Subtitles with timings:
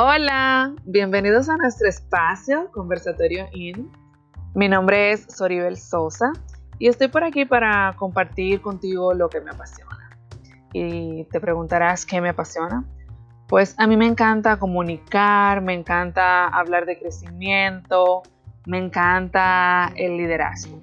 [0.00, 3.90] Hola, bienvenidos a nuestro espacio Conversatorio IN.
[4.54, 6.30] Mi nombre es Soribel Sosa
[6.78, 10.16] y estoy por aquí para compartir contigo lo que me apasiona.
[10.72, 12.84] Y te preguntarás qué me apasiona.
[13.48, 18.22] Pues a mí me encanta comunicar, me encanta hablar de crecimiento,
[18.66, 20.80] me encanta el liderazgo.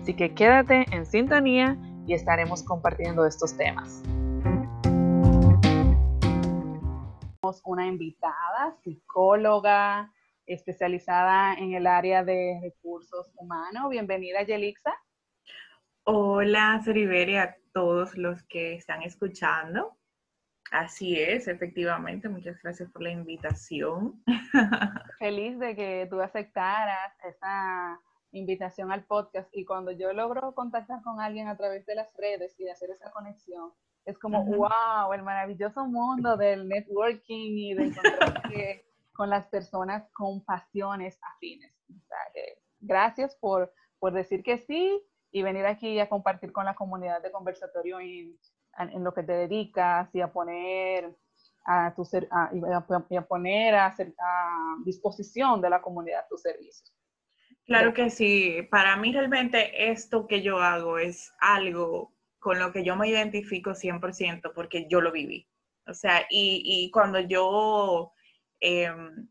[0.00, 1.76] Así que quédate en sintonía
[2.06, 4.04] y estaremos compartiendo estos temas.
[7.64, 10.12] Una invitada, psicóloga,
[10.46, 13.90] especializada en el área de recursos humanos.
[13.90, 14.94] Bienvenida, Yelixa.
[16.04, 19.96] Hola, Soriberi, a todos los que están escuchando.
[20.70, 22.28] Así es, efectivamente.
[22.28, 24.22] Muchas gracias por la invitación.
[25.18, 31.20] Feliz de que tú aceptaras esa invitación al podcast y cuando yo logro contactar con
[31.20, 33.72] alguien a través de las redes y hacer esa conexión,
[34.04, 40.44] es como, wow, el maravilloso mundo del networking y de encontrarse con las personas con
[40.44, 41.72] pasiones afines.
[42.80, 45.00] gracias por, por, decir que sí
[45.30, 48.36] y venir aquí a compartir con la comunidad de conversatorio en,
[48.78, 51.14] en lo que te dedicas y a poner
[51.64, 56.92] a, tu ser, a, y a, poner a, a disposición de la comunidad tus servicios.
[57.64, 58.62] Claro que sí.
[58.70, 62.12] Para mí realmente esto que yo hago es algo
[62.42, 65.48] con lo que yo me identifico 100% porque yo lo viví.
[65.86, 68.12] O sea, y, cuando yo
[68.58, 69.28] em,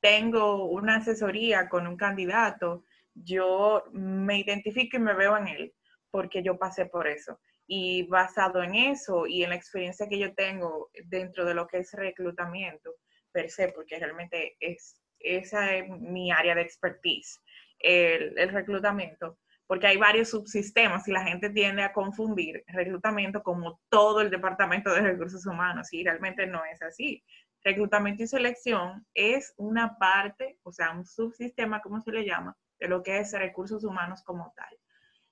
[0.00, 2.84] tengo una asesoría con un candidato,
[3.14, 5.74] yo me identifico y me veo en él
[6.10, 7.40] porque yo pasé por eso.
[7.68, 11.78] Y basado en eso y en la experiencia que yo tengo dentro de lo que
[11.78, 12.96] es reclutamiento
[13.30, 17.40] per se, porque realmente es, esa es mi área de expertise,
[17.78, 19.38] el, el reclutamiento,
[19.70, 24.92] porque hay varios subsistemas y la gente tiende a confundir reclutamiento como todo el departamento
[24.92, 27.22] de recursos humanos y realmente no es así.
[27.62, 32.88] Reclutamiento y selección es una parte, o sea, un subsistema, como se le llama, de
[32.88, 34.76] lo que es recursos humanos como tal.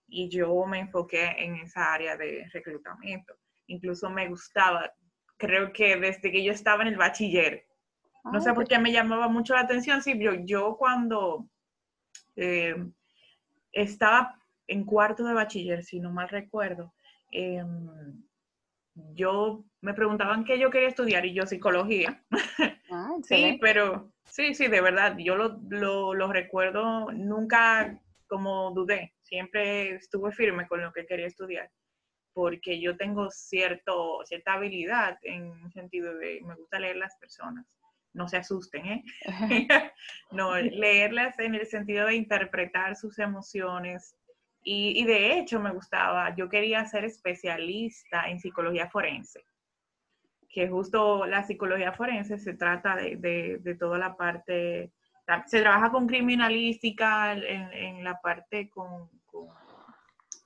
[0.06, 3.34] Y yo me enfoqué en esa área de reclutamiento.
[3.66, 4.88] Incluso me gustaba,
[5.37, 7.66] creo que desde que yo estaba en el bachiller,
[8.22, 11.48] no sé por qué me llamaba mucho la atención, sí, yo, yo cuando...
[12.37, 12.77] Eh,
[13.83, 16.93] estaba en cuarto de bachiller, si no mal recuerdo,
[17.31, 18.22] em,
[19.15, 22.22] yo me preguntaban qué yo quería estudiar y yo psicología.
[22.91, 25.59] Ah, sí, pero sí, sí, de verdad, yo lo,
[26.15, 31.71] lo, recuerdo, nunca como dudé, siempre estuve firme con lo que quería estudiar,
[32.34, 37.66] porque yo tengo cierto, cierta habilidad en sentido de, me gusta leer las personas
[38.12, 39.04] no se asusten, ¿eh?
[40.32, 44.14] no, leerlas en el sentido de interpretar sus emociones.
[44.70, 49.47] Y, de hecho me gustaba, yo quería ser especialista en psicología forense,
[50.50, 54.92] que justo la psicología forense se trata de, toda la parte,
[55.47, 59.08] se trabaja con criminalística en, la parte con,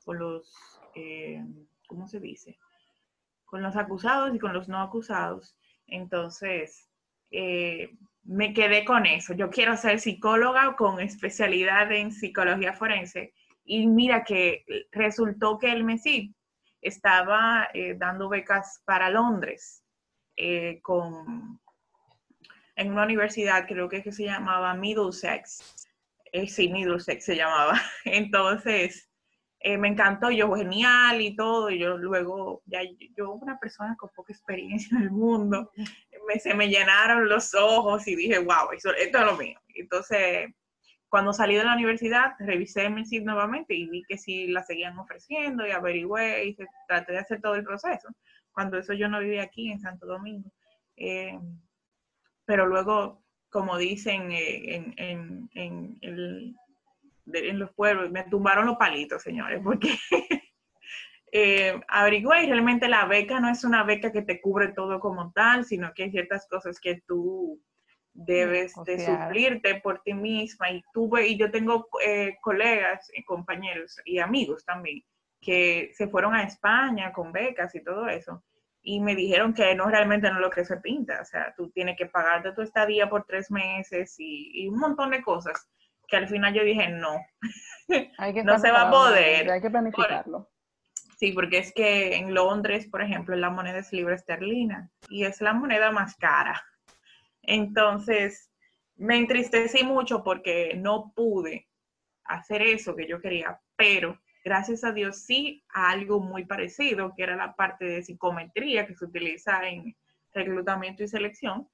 [0.04, 1.44] con, los, eh,
[1.88, 2.58] ¿cómo se dice?
[3.44, 5.56] Con los acusados y con los no acusados.
[5.88, 6.91] Entonces,
[7.32, 9.34] eh, me quedé con eso.
[9.34, 13.34] Yo quiero ser psicóloga con especialidad en psicología forense.
[13.64, 16.34] Y mira que resultó que el MESI
[16.80, 19.82] estaba eh, dando becas para Londres
[20.36, 21.60] eh, con,
[22.76, 25.86] en una universidad, creo que, que se llamaba Middlesex.
[26.48, 27.80] sí, Middlesex se llamaba.
[28.04, 29.08] Entonces,
[29.78, 32.80] me encantó, yo genial y todo, y yo luego, ya
[33.16, 35.70] yo una persona con poca experiencia en el mundo,
[36.38, 39.58] se me llenaron los ojos y dije, wow, esto, es lo mío.
[39.74, 40.50] Entonces,
[41.08, 44.98] cuando salí de la universidad, revisé mi sitio nuevamente y vi que sí la seguían
[44.98, 46.56] ofreciendo y averigüé y
[46.88, 48.08] traté de hacer todo el proceso.
[48.52, 50.50] Cuando eso yo no vivía aquí en Santo Domingo.
[50.96, 51.38] Eh,
[52.44, 56.56] pero luego, como dicen eh, en, en, en, el,
[57.32, 59.96] en los pueblos, me tumbaron los palitos, señores, porque
[61.34, 65.32] eh, averigüe y realmente la beca no es una beca que te cubre todo como
[65.32, 67.58] tal, sino que hay ciertas cosas que tú
[68.12, 73.98] debes de suplirte por ti misma y tuve y yo tengo eh, colegas, y compañeros
[74.04, 75.02] y amigos también
[75.40, 78.44] que se fueron a España con becas y todo eso
[78.82, 81.70] y me dijeron que no realmente no es lo que se pinta, o sea, tú
[81.70, 85.66] tienes que pagarte tu estadía por tres meses y, un montón de cosas
[86.06, 87.16] que al final yo dije no,
[88.44, 89.50] no se va a poder.
[89.50, 90.51] Hay que planificarlo.
[91.22, 95.40] Sí, porque es que en Londres, por ejemplo, la moneda es libra esterlina y es
[95.40, 96.60] la moneda más cara.
[97.42, 98.50] Entonces,
[98.96, 101.68] me entristecí mucho porque no pude
[102.24, 107.22] hacer eso que yo quería, pero gracias a Dios sí a algo muy parecido, que
[107.22, 109.96] era la parte de psicometría que se utiliza en
[110.32, 111.68] reclutamiento y selección,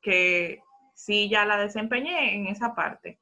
[0.00, 0.60] que
[0.94, 3.18] sí ya la desempeñé en esa parte.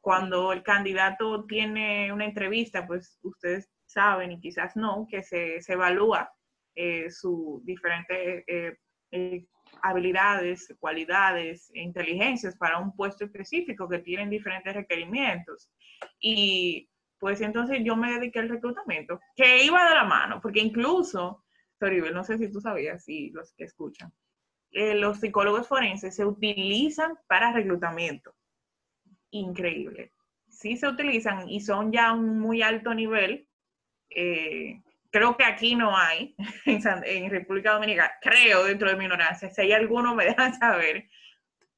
[0.00, 6.32] Cuando el candidato tiene una entrevista, pues ustedes saben y quizás no, que se, evalúa
[6.74, 8.76] eh, sus diferentes eh,
[9.10, 9.46] eh,
[9.82, 15.70] habilidades, cualidades e inteligencias para un puesto específico que tienen diferentes requerimientos.
[16.20, 16.88] Y
[17.18, 21.44] pues entonces yo me dediqué al reclutamiento, que iba de la mano, porque incluso,
[21.78, 24.10] Soribel, no sé si tú sabías, si los que escuchan,
[24.72, 28.34] los psicólogos forenses se utilizan para reclutamiento.
[29.30, 30.12] Increíble.
[30.48, 33.48] Sí se utilizan y son ya un muy alto nivel.
[34.10, 36.34] Eh, creo que aquí no hay,
[36.66, 41.04] en, República Dominicana, creo dentro de mi ignorancia, si hay alguno me dejan saber,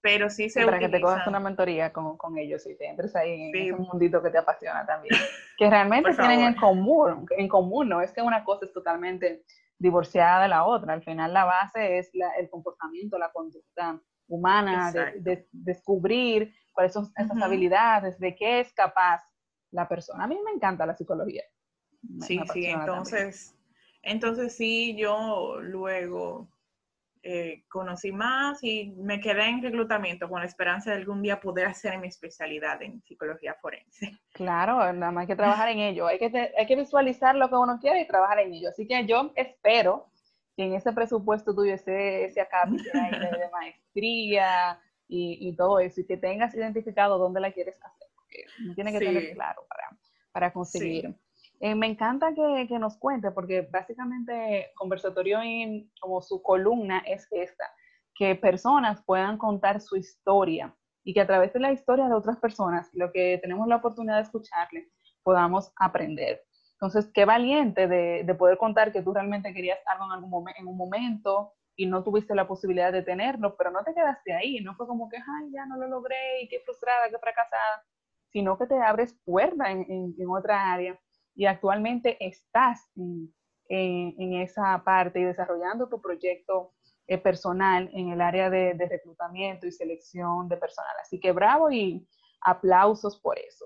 [0.01, 3.15] pero sí se Para que te cojas una mentoría con, con, ellos y te entres
[3.15, 5.15] ahí en ese mundito que te apasiona también.
[5.57, 9.45] Que realmente tienen en común, en común, no es que una cosa es totalmente
[9.79, 15.47] divorciada de la otra, al final la base es el comportamiento, la conducta humana, de,
[15.53, 19.23] descubrir cuáles son esas habilidades, de qué es capaz
[19.71, 20.25] la persona.
[20.25, 21.43] A mí me encanta la psicología
[22.21, 23.55] sí, sí, entonces,
[24.03, 26.49] entonces sí, yo luego
[27.25, 31.69] eh, conocí más y me quedé en reclutamiento con la esperanza de algún día poder
[31.69, 34.19] hacer mi especialidad en psicología forense.
[34.33, 37.55] Claro, nada más hay que trabajar en ello, hay que, hay que visualizar lo que
[37.55, 38.71] uno quiere y trabajar en ello.
[38.71, 40.09] Así que yo espero
[40.57, 46.17] que en ese presupuesto tuyo ese, ese acá de, maestría y, todo eso, y que
[46.17, 49.97] tengas identificado dónde la quieres hacer, porque tiene que tener claro para,
[50.33, 51.15] para conseguir.
[51.63, 57.71] Eh, me encanta que, nos cuente, porque básicamente Conversatorio en, como su columna es esta,
[58.17, 60.75] que personas puedan contar su historia
[61.05, 64.17] y que a través de la historia de otras personas, lo que tenemos la oportunidad
[64.17, 64.91] de escucharle,
[65.23, 66.43] podamos aprender.
[66.73, 70.77] Entonces, qué valiente de, de poder contar que tú realmente querías algo en, algún un
[70.77, 74.89] momento y no tuviste la posibilidad de tenerlo, pero no te quedaste ahí, no fue
[74.89, 77.85] como que, ay, ya no lo logré y qué frustrada, qué fracasada,
[78.33, 80.99] sino que te abres puerta en otra área
[81.35, 83.33] y actualmente estás en,
[83.69, 86.73] esa parte y desarrollando tu proyecto
[87.07, 90.95] eh, personal en el área de, reclutamiento y selección de personal.
[91.01, 92.07] Así que bravo y
[92.43, 93.65] aplausos por eso.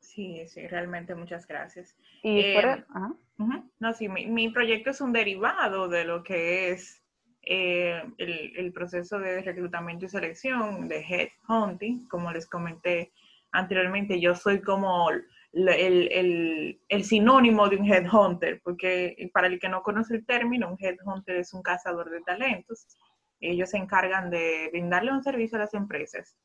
[0.00, 1.94] Sí, sí, realmente muchas gracias.
[2.22, 2.84] Y eh,
[3.80, 7.02] No, sí, mi, proyecto es un derivado de lo que es
[7.42, 12.08] eh, el, el, proceso de reclutamiento y selección de Headhunting.
[12.08, 13.12] Como les comenté
[13.52, 15.10] anteriormente, yo soy como
[15.54, 20.78] el, el, sinónimo de un headhunter, porque para el que no conoce el término, un
[20.78, 22.86] headhunter es un cazador de talentos.
[23.40, 26.36] Ellos se encargan de brindarle un servicio a las empresas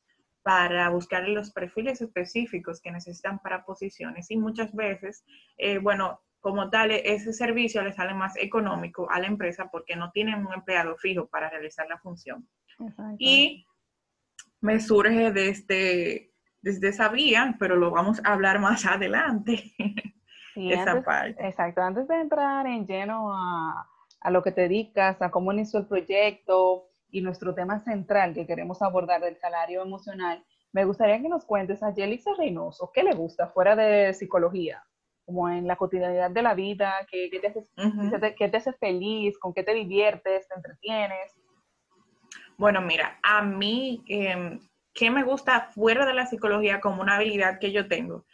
[0.42, 5.24] para buscar los perfiles específicos que necesitan para posiciones y muchas veces,
[5.58, 10.10] eh, bueno, como tal, ese servicio le sale más económico a la empresa porque no
[10.10, 12.48] tienen un empleado fijo para realizar la función.
[13.18, 13.66] Y
[14.62, 16.29] me surge de este
[16.62, 19.72] desde esa vía, pero lo vamos a hablar más adelante.
[20.54, 21.46] esa parte.
[21.46, 23.88] Exacto, antes de entrar en lleno a,
[24.20, 28.46] a, lo que te dedicas, a cómo inició el proyecto y nuestro tema central que
[28.46, 33.14] queremos abordar del salario emocional, me gustaría que nos cuentes a Yelixa Reynoso, ¿qué le
[33.14, 34.84] gusta fuera de psicología?
[35.24, 39.38] Como en la cotidianidad de la vida, ¿qué, qué te, hace, qué te hace feliz?
[39.38, 40.48] ¿Con qué te diviertes?
[40.48, 41.32] ¿Te entretienes?
[42.56, 44.58] Bueno, mira, a mí eh,
[44.94, 48.26] ¿qué me gusta fuera de la psicología como una habilidad que yo tengo?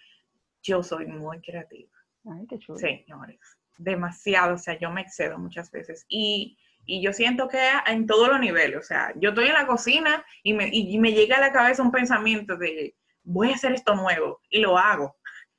[0.63, 1.93] Yo soy muy creativa.
[2.25, 2.79] Ay, qué chulo.
[2.79, 3.41] Señores,
[3.79, 6.05] demasiado, o sea, yo me excedo muchas veces.
[6.09, 6.59] Y,
[6.89, 10.53] yo siento que en todos los niveles, o sea, yo estoy en la cocina y
[10.55, 12.95] me, y me llega a la cabeza un pensamiento de,
[13.27, 15.17] voy a hacer esto nuevo y lo hago.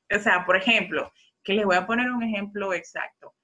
[0.09, 1.11] O sea, por ejemplo,
[1.43, 3.35] que les voy a poner un ejemplo exacto.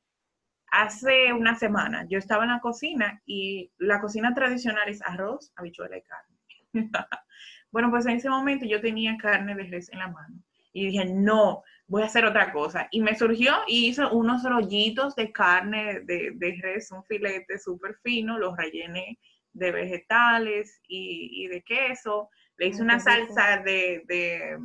[0.71, 5.97] Hace una semana yo estaba en la cocina y la cocina tradicional es arroz, habichuela
[5.97, 6.32] y carne.
[7.71, 10.35] bueno, pues en ese momento yo tenía carne de res en la mano
[10.73, 12.87] y dije, no, voy a hacer otra cosa.
[12.91, 17.95] Y me surgió y hice unos rollitos de carne de, de res, un filete súper
[18.03, 19.19] fino, los rellené
[19.53, 22.29] de vegetales y, de queso.
[22.57, 24.57] Le hice una salsa de, de,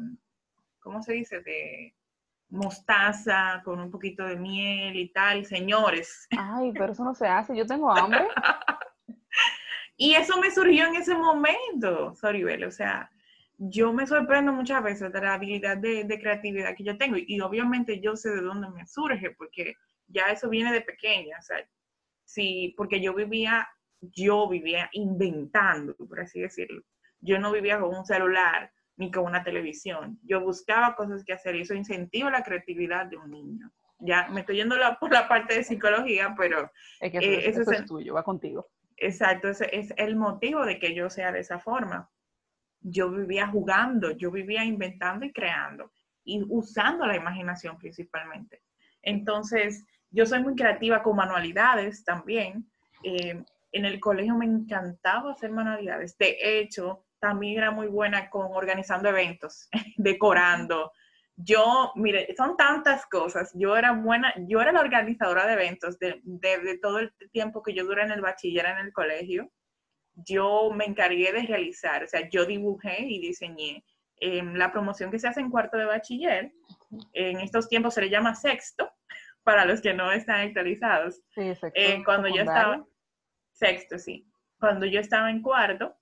[0.81, 1.41] ¿cómo se dice?
[1.41, 1.95] De
[2.50, 6.27] mostaza con un poquito de miel y tal, señores.
[6.31, 8.27] Ay, pero eso no se hace, yo tengo hambre.
[10.00, 12.64] Y eso me surgió en ese momento, Soribel.
[12.64, 13.11] O sea,
[13.59, 17.17] yo me sorprendo muchas veces de la habilidad de, creatividad que yo tengo.
[17.19, 19.75] Y, obviamente yo sé de dónde me surge, porque
[20.07, 21.37] ya eso viene de pequeña.
[21.40, 21.69] O sea,
[22.25, 23.69] sí, porque yo vivía,
[24.00, 26.81] yo vivía inventando, por así decirlo.
[27.21, 30.21] Yo no vivía con un celular ni con una televisión.
[30.23, 33.73] Yo buscaba cosas que hacer y eso incentiva la creatividad de un niño.
[33.99, 36.71] Ya me estoy yendo por la parte de psicología, pero...
[37.00, 38.69] Es que eso, eh, es tuyo, va contigo.
[39.00, 42.11] Exacto, ese es el motivo de que yo sea de esa forma.
[42.81, 45.90] Yo vivía jugando, yo vivía inventando y creando
[46.25, 48.62] y usando la imaginación principalmente.
[49.02, 52.71] Entonces, yo soy muy creativa con manualidades también.
[53.02, 56.17] Eh, en el colegio me encantaba hacer manualidades.
[56.19, 60.93] De hecho, también era muy buena con organizando eventos, decorando.
[61.40, 63.52] Yo, mire, son tantas cosas.
[63.54, 66.21] Yo era buena, yo era la organizadora de eventos de,
[66.83, 69.49] todo el tiempo que yo duré en el bachiller en el colegio.
[70.16, 73.85] Yo me encargué de realizar, o sea, yo dibujé y diseñé
[74.16, 76.52] em, la promoción que se hace en cuarto de bachiller.
[77.12, 78.90] En estos tiempos se le llama sexto,
[79.45, 81.23] para los que no están actualizados.
[81.37, 82.85] Sí, eh, cuando yo estaba,
[83.52, 84.26] sexto, sí.
[84.59, 85.97] Cuando yo estaba en cuarto,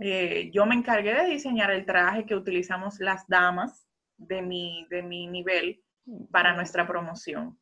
[0.00, 3.84] eh, yo me encargué de diseñar el traje que utilizamos las damas
[4.26, 5.82] de mi, de mi nivel
[6.30, 7.58] para nuestra promoción.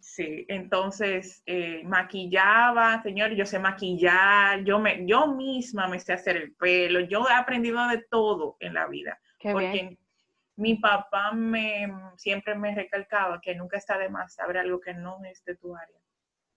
[0.00, 6.36] Sí, entonces eh, maquillaba, señor, yo sé maquillar, yo, me, yo misma me sé hacer
[6.36, 9.18] el pelo, yo he aprendido de todo en la vida.
[9.40, 9.96] porque
[10.56, 15.24] mi papá me, siempre me recalcaba que nunca está de más saber algo que no
[15.24, 15.98] es de tu área,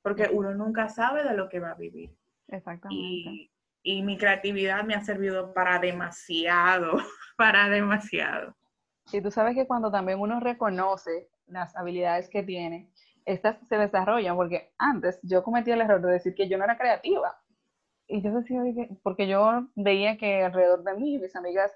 [0.01, 2.09] porque uno nunca sabe de lo que va a vivir.
[2.47, 3.03] Exactamente.
[3.03, 3.51] Y,
[3.85, 6.97] mi creatividad me ha servido para demasiado,
[7.37, 8.55] para demasiado.
[9.11, 12.89] Y tú sabes que cuando también uno reconoce las habilidades que tiene,
[13.25, 16.77] estas se desarrollan, porque antes yo cometí el error de decir que yo no era
[16.77, 17.37] creativa.
[18.07, 18.61] Y yo decía,
[19.03, 21.71] porque yo veía que alrededor de mí, mis amigas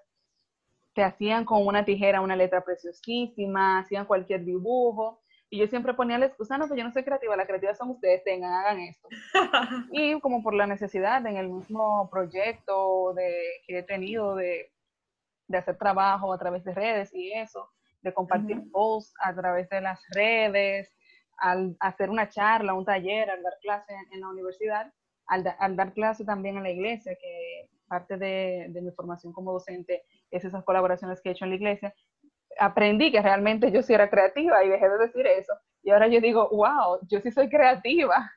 [0.94, 5.22] te hacían con una tijera una letra preciosísima, hacían cualquier dibujo.
[5.52, 7.90] Y yo siempre ponía la excusa, no, pues yo no soy creativa, la creativa son
[7.90, 9.08] ustedes, tengan, hagan esto.
[9.92, 13.34] y como por la necesidad en el mismo proyecto de,
[13.66, 14.72] que he tenido de,
[15.48, 17.68] de hacer trabajo a través de redes y eso,
[18.02, 20.96] de compartir posts a través de las redes,
[21.38, 24.94] al hacer una charla, un taller, al dar clase en, la universidad,
[25.26, 29.52] al, al, dar clase también en la iglesia, que parte de, de mi formación como
[29.52, 31.94] docente es esas colaboraciones que he hecho en la iglesia,
[32.60, 35.54] aprendí que realmente yo sí era creativa y dejé de decir eso.
[35.84, 38.32] Y ahora yo digo, wow, yo sí soy creativa.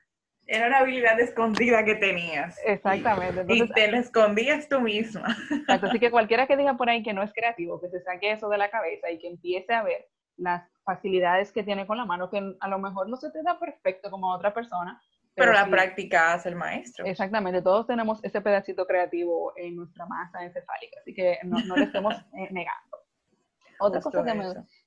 [0.47, 2.59] Era una habilidad escondida que tenías.
[2.65, 3.45] Exactamente.
[3.49, 5.37] y te la escondías tú misma.
[5.69, 8.49] Así que cualquiera que diga por ahí que no es creativo, que se saque eso
[8.49, 12.31] de la cabeza y que empiece a ver las facilidades que tiene con la mano,
[12.31, 15.01] que a lo mejor no se te da perfecto como a otra persona,
[15.35, 17.07] pero, la práctica hace el maestro.
[17.07, 21.85] Exactamente, todos tenemos ese pedacito creativo en nuestra masa encefálica, así que no, no le
[21.85, 22.99] estemos eh, negando.
[23.83, 24.45] Otra cosa que me,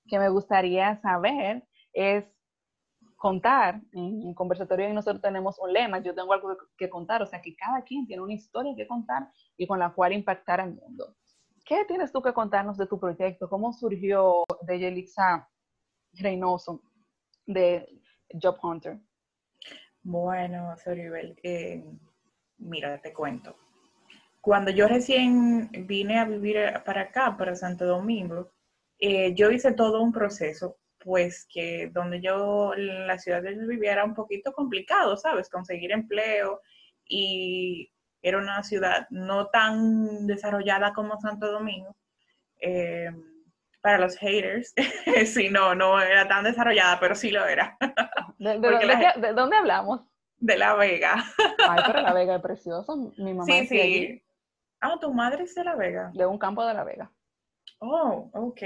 [0.07, 2.25] que me, gustaría saber es
[3.15, 7.41] contar, en, conversatorio y nosotros tenemos un lema, yo tengo algo que contar, o sea
[7.41, 11.15] que cada quien tiene una historia que contar y con la cual impactar al mundo.
[11.65, 13.49] ¿Qué tienes tú que contarnos de tu proyecto?
[13.49, 15.49] ¿Cómo surgió de Yelixa
[16.13, 16.81] Reynoso
[17.47, 17.99] de
[18.41, 18.99] Job Hunter?
[20.03, 21.83] Bueno, Soribel, eh,
[22.59, 23.55] mira, te cuento.
[24.39, 28.51] Cuando yo recién vine a vivir para acá, para Santo Domingo,
[28.99, 33.93] eh, yo hice todo un proceso, pues que donde yo, la ciudad de yo vivía
[33.93, 35.49] era un poquito complicado, ¿sabes?
[35.49, 36.61] Conseguir empleo
[37.05, 41.95] y era una ciudad no tan desarrollada como Santo Domingo.
[42.59, 43.11] Eh,
[43.85, 44.73] para los haters,
[45.27, 47.77] sí, no, no era tan desarrollada, pero sí lo era.
[48.39, 50.01] ¿De, dónde, hablamos?
[50.37, 51.23] De La Vega.
[51.69, 53.13] Ay, pero La Vega es precioso.
[53.17, 54.23] Mi mamá sí, sí.
[54.81, 56.09] Ah, tu madre es de La Vega.
[56.15, 57.11] De un campo de La Vega.
[57.79, 58.61] Oh, ok.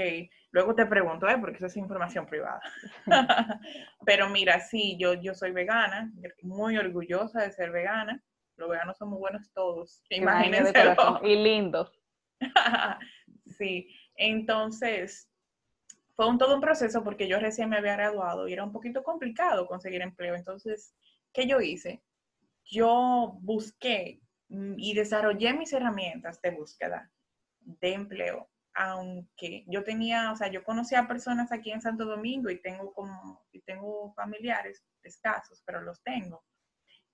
[0.52, 1.36] Luego te pregunto, ¿eh?
[1.38, 2.60] porque eso es información privada.
[4.04, 8.22] pero mira, sí, yo, yo soy vegana, muy orgullosa de ser vegana.
[8.56, 10.02] Los veganos son muy buenos todos.
[10.10, 10.72] Imagínense.
[11.22, 11.92] Y lindos.
[13.58, 13.88] sí.
[14.16, 15.30] Entonces,
[16.14, 19.02] fue un, todo un proceso porque yo recién me había graduado y era un poquito
[19.02, 20.34] complicado conseguir empleo.
[20.34, 20.94] Entonces,
[21.32, 22.02] ¿qué yo hice?
[22.64, 27.10] Yo busqué y desarrollé mis herramientas de búsqueda
[27.60, 28.49] de empleo,
[28.82, 32.94] aunque yo tenía, o sea, yo conocía a personas aquí en Santo Domingo y tengo
[32.94, 36.42] como, y tengo familiares escasos, pero los tengo.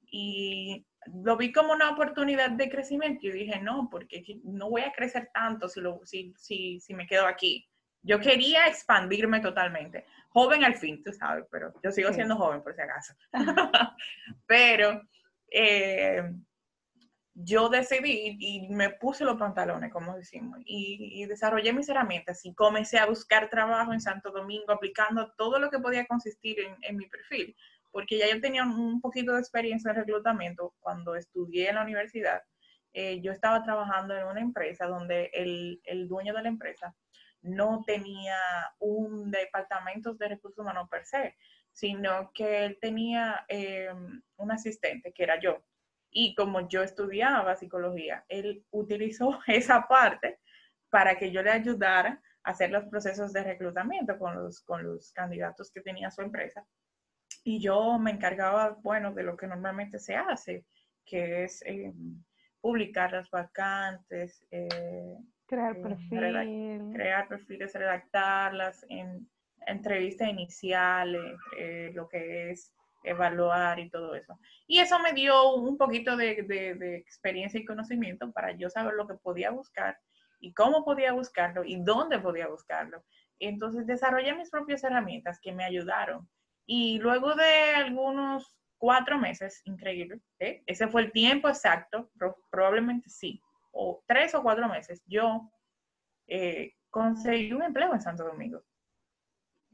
[0.09, 0.87] Y
[1.25, 5.29] lo vi como una oportunidad de crecimiento y dije, no, porque no voy a crecer
[5.35, 7.69] tanto si, lo, si, si, si me quedo aquí.
[8.03, 10.07] Yo quería expandirme totalmente.
[10.29, 13.15] Joven al fin, tú sabes, pero yo sigo siendo joven por si acaso.
[14.47, 15.03] pero
[15.51, 16.23] eh,
[17.39, 22.99] yo decidí y me puse los pantalones, como decimos, y, desarrollé mis herramientas y comencé
[22.99, 27.07] a buscar trabajo en Santo Domingo aplicando todo lo que podía consistir en, en mi
[27.07, 27.55] perfil
[27.97, 32.43] porque ya yo tenía un poquito de experiencia en reclutamiento cuando estudié en la universidad.
[32.93, 36.95] Eh, yo estaba trabajando en una empresa donde el, el, dueño de la empresa
[37.41, 38.37] no tenía
[38.81, 41.37] un departamento de recursos humanos per se,
[41.73, 43.89] sino que él tenía eh,
[44.37, 45.65] un asistente, que era yo.
[46.19, 50.39] Y como yo estudiaba psicología, él utilizó esa parte
[50.89, 55.13] para que yo le ayudara a hacer los procesos de reclutamiento con los, con los
[55.13, 56.67] candidatos que tenía su empresa.
[57.45, 60.65] Y yo me encargaba, bueno, de lo que normalmente se hace,
[61.05, 61.93] que es eh,
[62.63, 69.29] publicar las vacantes, eh, crear perfiles, crear perfiles, redactarlas, en
[69.67, 71.15] entrevista inicial,
[71.59, 72.73] entre lo que es
[73.07, 74.39] evaluar y todo eso.
[74.67, 79.15] Y eso me dio un poquito de, experiencia y conocimiento para yo saber lo que
[79.15, 79.99] podía buscar
[80.41, 83.03] y cómo podía buscarlo y dónde podía buscarlo.
[83.39, 86.29] Entonces desarrollé mis propias herramientas que me ayudaron.
[86.67, 90.63] Y luego de algunos cuatro meses, increíble, ¿eh?
[90.67, 92.11] ese fue el tiempo exacto,
[92.51, 93.41] probablemente sí,
[93.73, 95.51] o tres o cuatro meses, yo
[96.27, 98.63] eh, conseguí un empleo en Santo Domingo.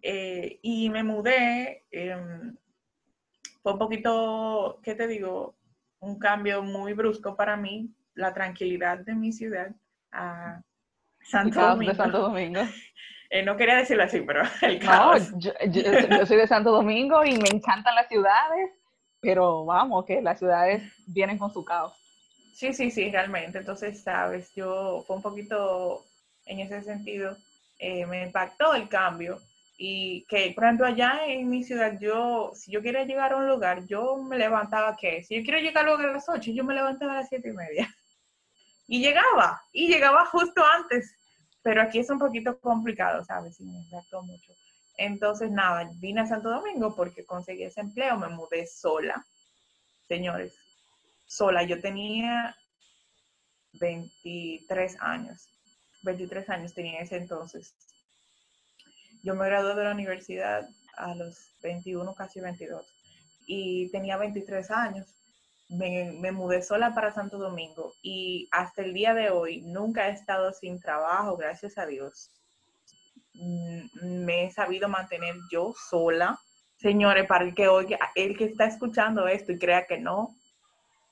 [0.02, 2.56] Eh, y me mudé, em,
[3.62, 5.54] fue un poquito, ¿qué te digo?
[6.00, 9.70] Un cambio muy brusco para mí, la tranquilidad de mi ciudad
[10.10, 10.60] a
[11.20, 11.92] Santo Domingo.
[11.92, 12.60] De Santo Domingo.
[13.34, 15.32] Eh, no quería decirlo así, pero el caos.
[15.32, 18.72] No, yo, yo, soy de Santo Domingo y me encantan las ciudades,
[19.20, 21.94] pero vamos, que las ciudades vienen con su caos.
[22.52, 23.56] Sí, sí, sí, realmente.
[23.56, 26.04] Entonces, sabes, yo fue un poquito
[26.44, 27.34] en ese sentido,
[27.78, 29.40] eh, me impactó el cambio
[29.84, 33.48] y que, por ejemplo, allá en mi ciudad, yo, si yo quería llegar a un
[33.48, 35.24] lugar, yo me levantaba, ¿qué?
[35.24, 37.52] Si yo quiero llegar lugar a las 8, yo me levantaba a las siete y
[37.52, 37.92] media.
[38.86, 41.16] Y llegaba, y llegaba justo antes.
[41.62, 43.58] Pero aquí es un poquito complicado, ¿sabes?
[43.58, 44.52] Y me impactó mucho.
[44.98, 49.24] Entonces, nada, vine a Santo Domingo porque conseguí ese empleo, me mudé sola.
[50.06, 50.54] Señores,
[51.26, 51.64] sola.
[51.64, 52.54] Yo tenía
[53.80, 55.48] 23 años.
[56.04, 57.74] 23 años tenía ese entonces.
[59.22, 62.84] Yo me gradué de la universidad a los 21, casi 22,
[63.46, 65.06] y tenía 23 años.
[65.68, 70.12] Me, me, mudé sola para Santo Domingo y hasta el día de hoy nunca he
[70.12, 72.30] estado sin trabajo, gracias a Dios.
[73.34, 76.38] Mm, me he sabido mantener yo sola.
[76.76, 80.36] Señores, para el que oiga, el que está escuchando esto y crea que no,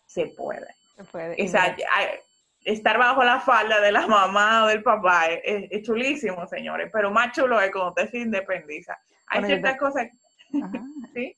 [0.06, 0.74] se puede.
[0.96, 1.40] Se puede
[2.64, 7.32] estar bajo la falda de la mamá o del papá es, chulísimo, señores, pero más
[7.32, 8.98] chulo es cuando usted se independiza.
[9.26, 10.08] Hay ciertas cosas...
[11.14, 11.36] ¿Sí?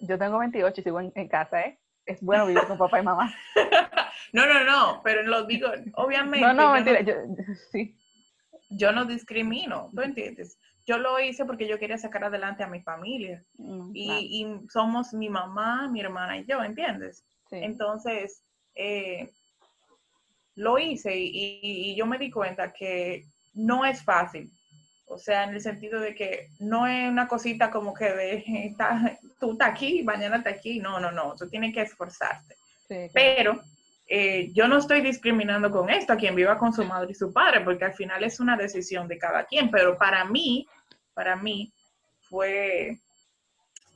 [0.00, 1.78] Yo tengo 28 y sigo en, casa, ¿eh?
[2.06, 3.34] Es bueno vivir con papá y mamá.
[4.32, 6.46] no, no, no, pero lo digo, obviamente...
[6.46, 7.14] No, no, mentira, yo,
[7.72, 7.96] sí.
[8.70, 10.58] Yo no discrimino, ¿tú entiendes?
[10.86, 13.42] Yo lo hice porque yo quería sacar adelante a mi familia.
[13.56, 17.24] Mm, y, y, somos mi mamá, mi hermana y yo, ¿entiendes?
[17.48, 17.56] Sí.
[17.56, 19.30] Entonces, eh,
[20.56, 24.50] lo hice y, yo me di cuenta que no es fácil.
[25.06, 28.74] O sea, en el sentido de que no es una cosita como que de,
[29.40, 30.80] tú estás aquí, mañana estás aquí.
[30.80, 32.56] No, no, no, tú tienes que esforzarte.
[33.12, 33.60] Pero
[34.06, 37.32] eh, yo no estoy discriminando con esto a quien viva con su madre y su
[37.32, 39.70] padre, porque al final es una decisión de cada quien.
[39.70, 40.66] Pero para mí,
[41.14, 41.72] para mí
[42.22, 42.98] fue,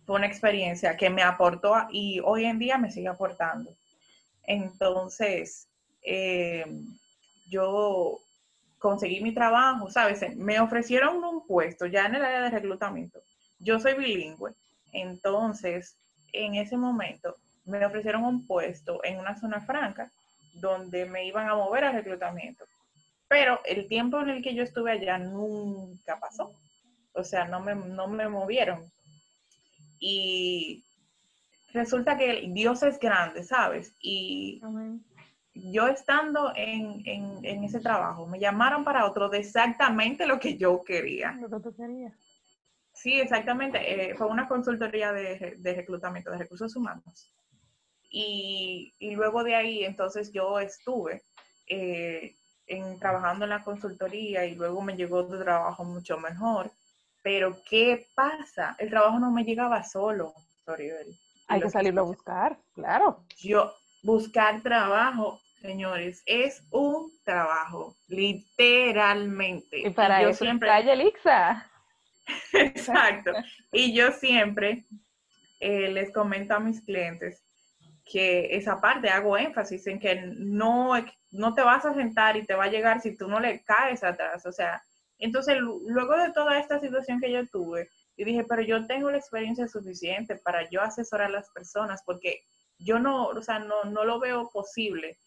[0.05, 3.75] fue una experiencia que me aportó y hoy en día me sigue aportando.
[4.45, 5.68] Entonces,
[6.11, 6.65] eh,
[7.51, 8.19] yo
[8.79, 10.25] conseguí mi trabajo, ¿sabes?
[10.37, 13.21] Me ofrecieron un puesto ya en el área de reclutamiento.
[13.59, 14.55] Yo soy bilingüe,
[14.93, 15.97] entonces
[16.33, 20.11] en ese momento me ofrecieron un puesto en una zona franca
[20.55, 22.65] donde me iban a mover a reclutamiento.
[23.29, 26.51] Pero el tiempo en el que yo estuve allá nunca pasó.
[27.13, 28.91] O sea, no me, no me movieron.
[30.01, 30.83] Y
[31.75, 33.93] resulta que Dios es grande, ¿sabes?
[34.01, 34.63] Y
[35.63, 37.03] yo estando en,
[37.65, 41.33] ese trabajo, me llamaron para otro de exactamente lo que yo quería.
[41.33, 42.13] Lo que tú querías.
[42.93, 44.11] Sí, exactamente.
[44.11, 47.33] Eh, fue una consultoría de, reclutamiento de recursos humanos.
[48.11, 51.23] Y, luego de ahí, entonces yo estuve
[51.67, 52.35] eh,
[52.67, 56.71] en, trabajando en la consultoría y luego me llegó otro trabajo mucho mejor.
[57.23, 58.75] Pero, ¿qué pasa?
[58.79, 60.33] El trabajo no me llegaba solo,
[60.65, 61.19] Toribel.
[61.49, 63.25] Hay que salirlo a buscar, claro.
[63.39, 69.81] Yo, buscar trabajo señores, es un trabajo, literalmente.
[69.81, 70.71] Y para yo eso siempre...
[70.79, 71.71] Elixa.
[72.53, 73.33] Exacto.
[73.73, 74.85] Y yo siempre
[75.61, 77.45] eh, les comento a mis clientes
[78.05, 80.93] que esa parte hago énfasis en que no,
[81.31, 84.03] no te vas a sentar y te va a llegar si tú no le caes
[84.03, 84.47] atrás.
[84.47, 84.83] O sea,
[85.19, 89.19] entonces luego de toda esta situación que yo tuve, yo dije, pero yo tengo la
[89.19, 92.41] experiencia suficiente para yo asesorar a las personas porque
[92.79, 95.19] yo no, o sea, no, no lo veo posible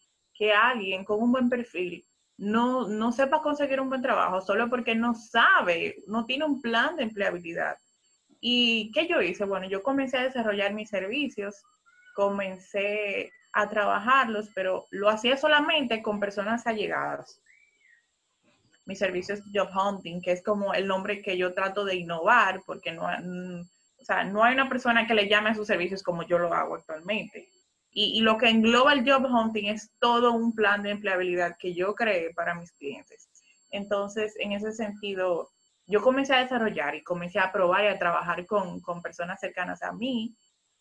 [0.41, 2.03] que alguien con un buen perfil
[2.35, 6.95] no, no sepa conseguir un buen trabajo solo porque no sabe, no tiene un plan
[6.95, 7.77] de empleabilidad.
[8.39, 9.45] ¿Y qué yo hice?
[9.45, 11.61] Bueno, yo comencé a desarrollar mis servicios,
[12.15, 17.39] comencé a trabajarlos, pero lo hacía solamente con personas allegadas.
[18.87, 22.91] Mis servicios Job Hunting, que es como el nombre que yo trato de innovar, porque
[22.91, 26.39] no, o sea, no hay una persona que le llame a sus servicios como yo
[26.39, 27.47] lo hago actualmente.
[27.93, 31.93] Y, lo que engloba el Job Hunting es todo un plan de empleabilidad que yo
[31.93, 33.27] creé para mis clientes.
[33.69, 35.49] Entonces, en ese sentido,
[35.87, 39.83] yo comencé a desarrollar y comencé a probar y a trabajar con, con personas cercanas
[39.83, 40.33] a mí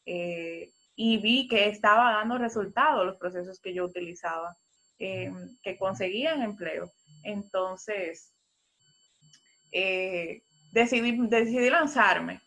[0.07, 4.57] eh, y vi que estaba dando resultados los procesos que yo utilizaba,
[4.99, 6.92] eh, que conseguían empleo.
[7.25, 8.33] Entonces,
[9.73, 10.42] eh,
[10.73, 12.40] decidí, decidí lanzarme.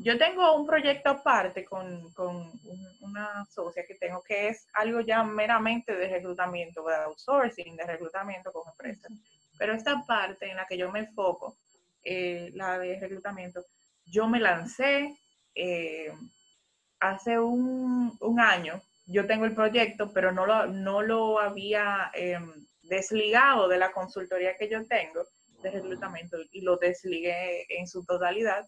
[0.00, 2.52] Yo tengo un proyecto aparte con, con
[3.00, 8.52] una socia que tengo que es algo ya meramente de reclutamiento, de outsourcing, de reclutamiento
[8.52, 9.10] con empresas.
[9.58, 11.56] Pero esta parte en la que yo me enfoco
[12.04, 13.64] eh, la de reclutamiento,
[14.06, 15.16] yo me lancé
[15.56, 16.12] eh,
[17.00, 18.80] hace un, año.
[19.06, 24.56] Yo tengo el proyecto, pero no lo, no lo había em, desligado de la consultoría
[24.56, 25.24] que yo tengo
[25.60, 28.64] de reclutamiento y lo desligué en su totalidad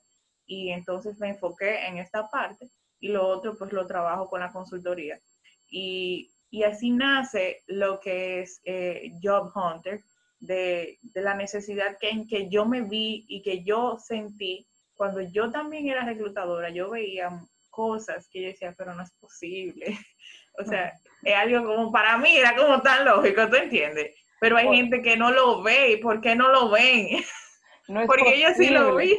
[0.51, 4.51] y entonces me enfoqué en esta parte y lo otro pues lo trabajo con la
[4.51, 5.21] consultoría.
[5.69, 6.29] Y,
[6.67, 10.03] así nace lo que es eh, Job Hunter,
[10.41, 15.53] de, la necesidad que, en que yo me vi y que yo sentí cuando yo
[15.53, 17.31] también era reclutadora, yo veía
[17.71, 19.97] cosas que yo decía, pero no es posible.
[20.59, 24.17] o sea, es algo como para mí era como tan lógico, ¿tú entiendes?
[24.41, 27.23] Pero hay gente que no lo ve, ¿y por qué no lo ven?
[27.91, 29.19] No es Porque yo sí lo vi.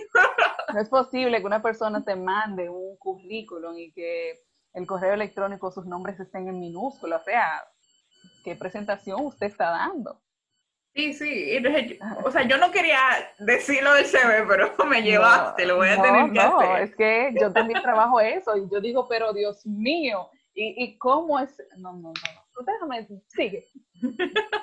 [0.73, 4.39] no es posible que una persona te mande un currículum y que
[4.73, 7.17] el correo electrónico, sus nombres estén en minúscula.
[7.17, 7.65] O sea,
[8.45, 10.21] ¿qué presentación usted está dando?
[10.95, 11.57] Sí, sí.
[12.23, 12.99] o sea, yo no quería
[13.39, 16.83] decirlo del CV, pero me llevaste, lo voy a tener que no, hacer.
[16.83, 21.39] Es que yo también trabajo eso y yo digo, pero Dios mío, ¿y, y cómo
[21.39, 21.61] es?
[21.77, 22.65] No, no, no.
[22.65, 23.67] Déjame, sigue.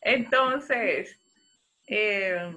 [0.00, 1.21] Entonces,
[1.94, 2.56] eh,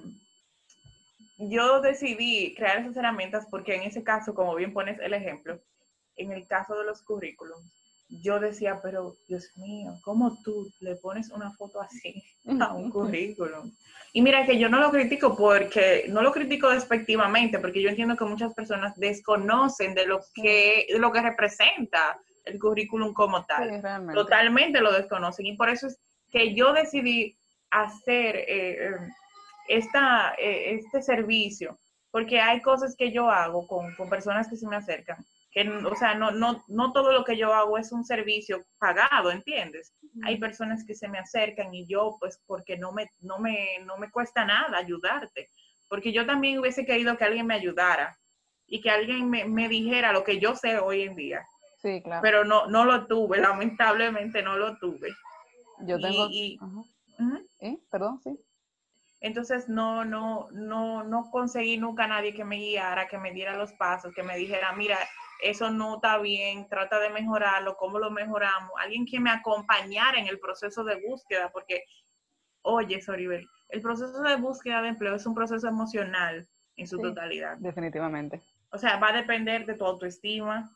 [1.38, 5.60] yo decidí crear esas herramientas porque en ese caso, como bien pones el ejemplo,
[6.16, 7.70] en el caso de los currículums,
[8.08, 12.24] yo decía, pero Dios mío, ¿cómo tú le pones una foto así
[12.62, 13.74] a un currículum?
[14.14, 18.16] Y mira que yo no lo critico porque, no lo critico despectivamente, porque yo entiendo
[18.16, 23.82] que muchas personas desconocen de lo que, lo que representa el currículum como tal.
[24.14, 25.48] Totalmente lo desconocen.
[25.48, 26.00] Y por eso es
[26.32, 27.36] que yo decidí
[27.72, 28.92] hacer eh, eh,
[29.68, 31.78] esta, eh, este servicio,
[32.12, 35.26] porque hay cosas que yo hago con, con personas que se me acercan
[35.86, 39.94] o sea, no, no, no todo lo que yo hago es un servicio pagado, ¿entiendes?
[40.24, 43.98] Hay personas que se me acercan y yo, pues, porque no me, no me, no
[43.98, 45.50] me cuesta nada ayudarte,
[45.88, 48.18] porque yo también hubiese querido que alguien me ayudara
[48.68, 51.46] y que alguien me, me dijera lo que yo sé hoy en día.
[51.82, 52.22] Sí, claro.
[52.22, 55.16] Pero no, no lo tuve, lamentablemente no lo tuve.
[55.86, 56.28] Yo tengo...
[56.30, 56.60] Y,
[57.62, 57.78] ¿Eh?
[57.90, 58.38] Perdón, sí.
[59.26, 63.58] Entonces no, no, no, no conseguí nunca a nadie que me guiara, que me diera
[63.58, 65.00] los pasos, que me dijera, mira,
[65.42, 70.28] eso no está bien, trata de mejorarlo, cómo lo mejoramos, alguien que me acompañara en
[70.28, 71.86] el proceso de búsqueda, porque,
[72.62, 77.58] oye, Soribel, el proceso de búsqueda de empleo es un proceso emocional en su totalidad.
[77.58, 78.44] Definitivamente.
[78.70, 80.70] O sea, va a depender de tu autoestima,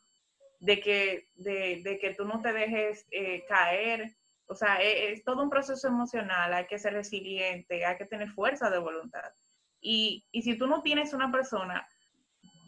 [0.59, 4.15] de que, de, de que tú no te dejes eh, caer.
[4.49, 8.29] O sea, es, es, todo un proceso emocional, hay que ser resiliente, hay que tener
[8.31, 9.31] fuerza de voluntad.
[9.79, 11.87] Y, y si tú no tienes una persona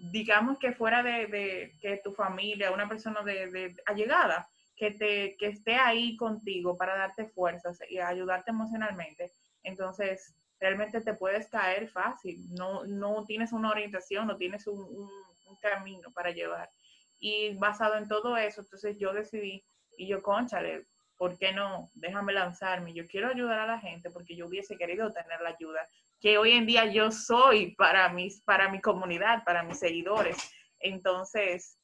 [0.02, 5.76] digamos que fuera de, que tu familia, una persona de, allegada, que, te, que esté
[5.76, 9.32] ahí contigo para darte fuerzas y ayudarte emocionalmente,
[9.64, 15.56] entonces realmente te puedes caer fácil, no, no tienes una orientación, no tienes un, un
[15.62, 16.72] camino para llevar.
[17.20, 19.64] Y basado en todo eso, entonces yo decidí,
[19.98, 20.88] y yo, conchale,
[21.22, 21.92] ¿por qué no?
[21.94, 22.96] Déjame lanzarme.
[22.96, 25.88] Yo quiero ayudar a la gente porque yo hubiese querido tener la ayuda
[26.20, 30.36] que hoy en día yo soy para, mis, para mi comunidad, para mis seguidores.
[30.80, 31.78] Entonces,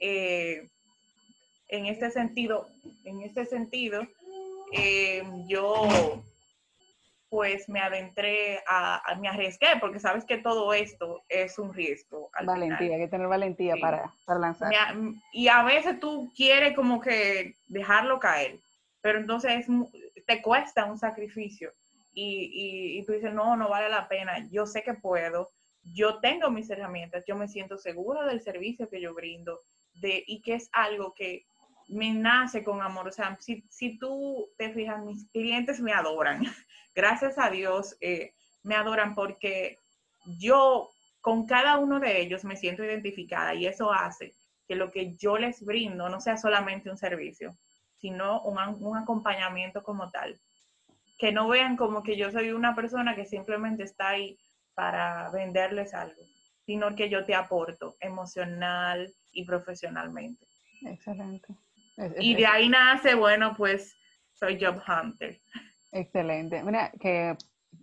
[0.00, 0.66] eh,
[1.68, 2.66] en este sentido,
[3.04, 4.00] en este sentido,
[4.72, 6.24] eh, yo
[7.36, 12.30] pues me adentré a, me arriesgué, porque sabes que todo esto es un riesgo.
[12.42, 14.72] valentía, hay que tener valentía para, para lanzar.
[15.34, 18.58] y a veces tú quieres como que dejarlo caer,
[19.02, 19.66] pero entonces
[20.26, 21.74] te cuesta un sacrificio
[22.14, 25.50] y, y, tú dices, no, no vale la pena, yo sé que puedo,
[25.82, 29.58] yo tengo mis herramientas, yo me siento segura del servicio que yo brindo
[29.92, 31.44] de, y que es algo que
[31.88, 33.08] me nace con amor.
[33.08, 36.42] O sea, si, si tú te fijas, mis clientes me adoran.
[36.94, 39.78] Gracias a Dios, eh, me adoran porque
[40.38, 44.34] yo con cada uno de ellos me siento identificada y eso hace
[44.66, 47.56] que lo que yo les brindo no sea solamente un servicio,
[47.98, 50.40] sino un, un acompañamiento como tal.
[51.18, 54.38] Que no vean como que yo soy una persona que simplemente está ahí
[54.74, 56.20] para venderles algo,
[56.64, 60.46] sino que yo te aporto emocional y profesionalmente.
[60.82, 61.54] Excelente.
[62.18, 63.96] Y de ahí nace, bueno, pues
[64.34, 65.40] soy Job Hunter.
[65.92, 66.62] Excelente.
[66.62, 67.36] Mira, que,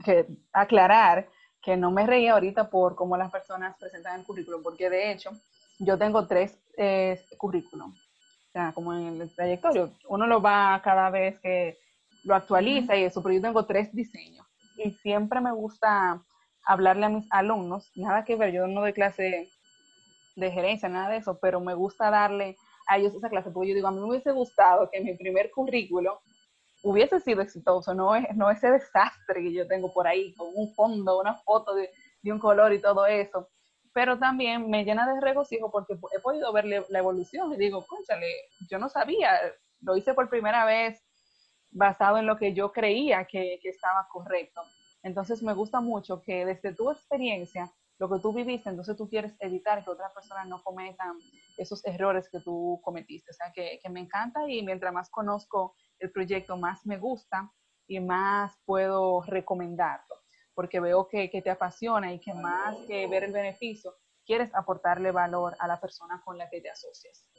[0.03, 1.27] que aclarar
[1.61, 5.31] que no me reía ahorita por cómo las personas presentan el currículum, porque de hecho
[5.79, 9.93] yo tengo tres eh, currículum, o sea, como en el trayectorio.
[10.09, 11.79] Uno lo va cada vez que
[12.25, 14.45] lo actualiza y eso, pero yo tengo tres diseños.
[14.77, 16.21] Y siempre me gusta
[16.65, 19.49] hablarle a mis alumnos, nada que ver, yo no doy clase
[20.35, 23.75] de gerencia, nada de eso, pero me gusta darle a ellos esa clase, porque yo
[23.75, 26.21] digo, a mí me hubiese gustado que mi primer currículo
[26.83, 30.73] hubiese sido exitoso, no, es, no ese desastre que yo tengo por ahí, con un
[30.75, 31.89] fondo, una foto de,
[32.25, 33.49] un color y todo eso,
[33.93, 38.27] pero también me llena de regocijo porque he podido ver la evolución y digo, conchale,
[38.69, 39.37] yo no sabía,
[39.81, 41.03] lo hice por primera vez
[41.71, 44.61] basado en lo que yo creía que, que estaba correcto.
[45.03, 49.35] Entonces me gusta mucho que desde tu experiencia, lo que tú viviste, entonces tú quieres
[49.39, 51.17] evitar que otras personas no cometan
[51.57, 53.31] esos errores que tú cometiste.
[53.31, 57.51] O sea, que, que me encanta y mientras más conozco el proyecto, más me gusta
[57.87, 60.15] y más puedo recomendarlo,
[60.53, 65.11] porque veo que, que te apasiona y que más que ver el beneficio, quieres aportarle
[65.11, 67.29] valor a la persona con la que te asocias.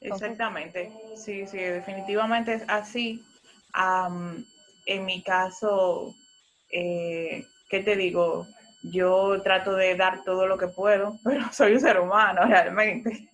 [0.00, 3.24] Exactamente, sí, sí, definitivamente es así.
[4.86, 6.12] en mi caso,
[6.70, 8.46] eh, ¿qué te digo?
[8.82, 13.28] Yo trato de dar todo lo que puedo, pero soy un ser humano realmente,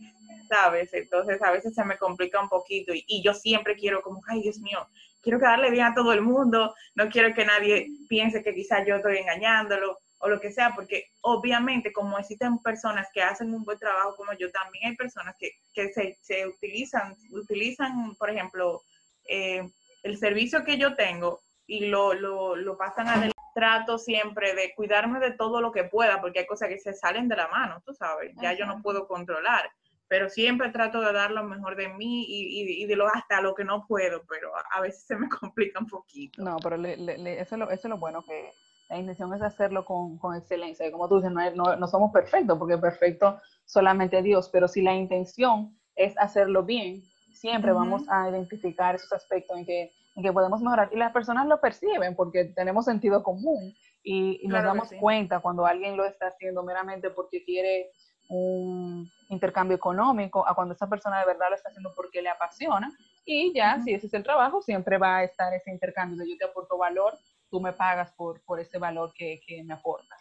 [0.49, 0.93] ¿sabes?
[0.93, 4.59] Entonces a veces se me complica un poquito y, yo siempre quiero como, ay Dios
[4.59, 4.87] mío,
[5.23, 8.97] quiero quedarle bien a todo el mundo, no quiero que nadie piense que quizás yo
[8.97, 13.79] estoy engañándolo o lo que sea, porque obviamente como existen personas que hacen un buen
[13.79, 18.83] trabajo como yo, también hay personas que, que se, se, utilizan, utilizan, por ejemplo,
[19.29, 19.63] eh,
[20.03, 23.17] el servicio que yo tengo y lo, lo, lo pasan a
[23.59, 27.27] trato siempre de cuidarme de todo lo que pueda, porque hay cosas que se salen
[27.27, 29.69] de la mano, tú sabes, ya yo no puedo controlar,
[30.07, 33.57] pero siempre trato de dar lo mejor de mí y, y, de lo hasta lo
[33.57, 36.41] que no puedo, pero a veces se me complica un poquito.
[36.41, 38.53] No, pero le, le, eso, es lo, eso, es lo, bueno, que
[38.91, 42.13] la intención es hacerlo con, con excelencia, y como tú dices, no, no, no somos
[42.13, 48.31] perfectos, porque perfecto solamente Dios, pero si la intención es hacerlo bien, siempre vamos a
[48.31, 50.91] identificar esos aspectos en que que podemos mejorar.
[50.93, 55.97] Y las personas lo perciben porque tenemos sentido común y, nos damos cuenta cuando alguien
[55.97, 57.91] lo está haciendo meramente porque quiere
[58.29, 62.91] un intercambio económico a cuando esa persona de verdad lo está haciendo porque le apasiona.
[63.25, 66.37] Y ya, si ese es el trabajo, siempre va a estar ese intercambio de yo
[66.39, 67.19] te aporto valor,
[67.51, 70.21] tú me pagas por, por ese valor que, que me aportas.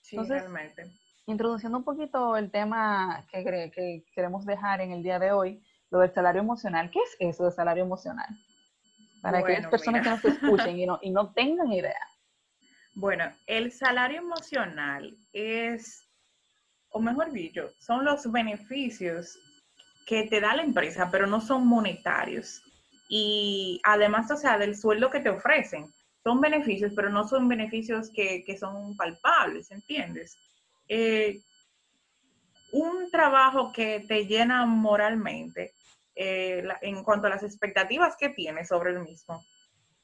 [0.00, 0.90] Sí, Entonces, realmente.
[1.26, 5.98] Introduciendo un poquito el tema que, que queremos dejar en el día de hoy, lo
[5.98, 6.90] del salario emocional.
[6.90, 8.28] ¿Qué es eso de salario emocional?
[9.22, 12.00] Para que aquellas personas que nos escuchen y no, y no tengan idea.
[12.94, 16.08] Bueno, el salario emocional es,
[16.90, 19.38] o mejor dicho, son los beneficios
[20.06, 22.62] que te da la empresa, pero no son monetarios.
[23.08, 25.86] Y además, o sea, del sueldo que te ofrecen.
[26.24, 30.36] Son beneficios, pero no son beneficios que, que son palpables, ¿entiendes?
[30.88, 31.40] Eh,
[32.72, 35.72] un trabajo que te llena moralmente
[36.20, 39.44] eh, en cuanto a las expectativas que tienes sobre el mismo.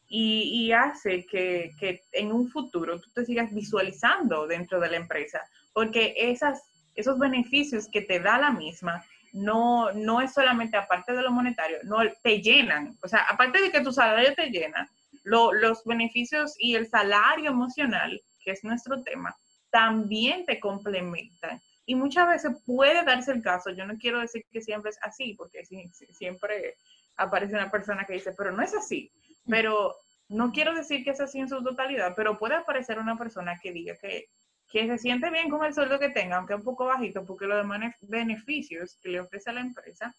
[0.06, 5.40] Y, hace que, que, en un futuro tú te sigas visualizando dentro de la empresa,
[5.72, 6.62] porque esas,
[6.94, 11.78] esos beneficios que te da la misma no, no es solamente aparte de lo monetario,
[11.82, 12.96] no te llenan.
[13.02, 14.88] O sea, aparte de que tu salario te llena,
[15.24, 19.34] los beneficios y el salario emocional, que es nuestro tema,
[19.70, 24.62] también te complementan y muchas veces puede darse el caso, yo no quiero decir que
[24.62, 26.76] siempre es así, porque siempre
[27.16, 29.12] aparece una persona que dice, pero no es así.
[29.46, 29.94] Pero
[30.28, 33.72] no quiero decir que es así en su totalidad, pero puede aparecer una persona que
[33.72, 34.28] diga que,
[34.70, 37.58] que se siente bien con el sueldo que tenga, aunque un poco bajito, porque los
[37.58, 40.14] demás beneficios que le ofrece a la empresa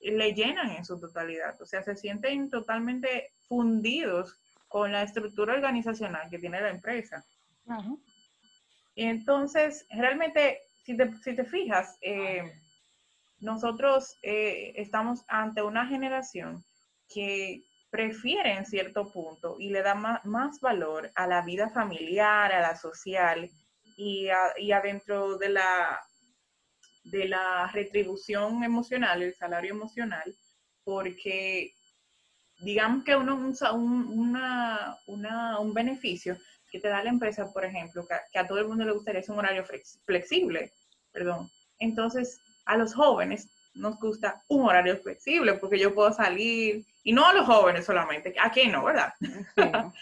[0.00, 1.60] le llenan en su totalidad.
[1.60, 7.24] O sea, se sienten totalmente fundidos con la estructura organizacional que tiene la empresa.
[8.94, 12.42] Y entonces, realmente si te, fijas, eh,
[13.40, 16.64] nosotros eh, estamos ante una generación
[17.08, 22.60] que prefiere en cierto punto y le da más, valor a la vida familiar, a
[22.60, 23.50] la social
[23.96, 26.00] y, adentro de la,
[27.04, 30.36] de la retribución emocional, el salario emocional,
[30.84, 31.72] porque
[32.60, 33.56] digamos que uno un,
[35.06, 36.36] una, un beneficio
[36.76, 39.28] que te da la empresa, por ejemplo, que, a todo el mundo le gustaría es
[39.30, 39.64] un horario
[40.04, 40.70] flexible,
[41.10, 41.50] perdón.
[41.78, 47.26] Entonces, a los jóvenes nos gusta un horario flexible porque yo puedo salir, y no
[47.26, 49.14] a los jóvenes solamente, a quién no, ¿verdad?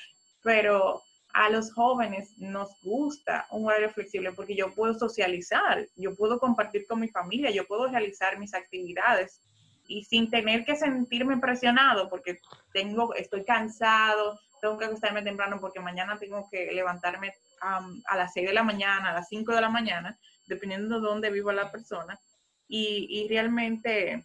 [0.42, 6.40] Pero a los jóvenes nos gusta un horario flexible porque yo puedo socializar, yo puedo
[6.40, 9.40] compartir con mi familia, yo puedo realizar mis actividades
[9.86, 12.40] y sin tener que sentirme presionado porque
[12.72, 18.46] tengo, estoy cansado, tengo que acostarme temprano porque mañana tengo que levantarme a las 6
[18.46, 22.18] de la mañana, a las 5 de la mañana, dependiendo de dónde viva la persona.
[22.66, 24.24] Y, realmente,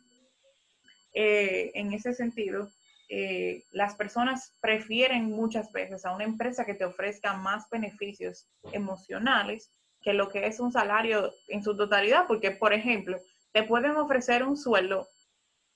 [1.13, 2.69] eh, en ese sentido,
[3.09, 9.69] eh, las personas prefieren muchas veces a una empresa que te ofrezca más beneficios emocionales
[10.01, 13.19] que lo que es un salario en su totalidad, porque, por ejemplo,
[13.51, 15.05] te pueden ofrecer un sueldo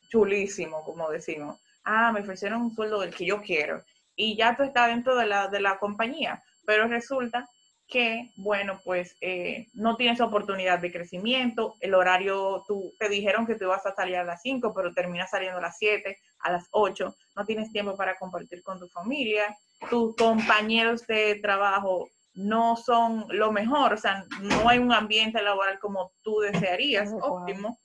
[0.08, 1.60] chulísimo, como decimos.
[1.84, 3.84] Ah, me ofrecieron un sueldo del que yo quiero.
[4.15, 7.47] Y ya tú estás dentro de la, de la compañía, pero resulta
[7.88, 13.56] que, bueno, pues eh, no tienes oportunidad de crecimiento, el horario, tú te dijeron que
[13.56, 16.67] tú ibas a salir a las 5, pero terminas saliendo a las 7, a las
[16.71, 19.56] 8, no tienes tiempo para compartir con tu familia,
[19.89, 25.80] tus compañeros de trabajo no son lo mejor, o sea, no hay un ambiente laboral
[25.80, 27.78] como tú desearías, óptimo,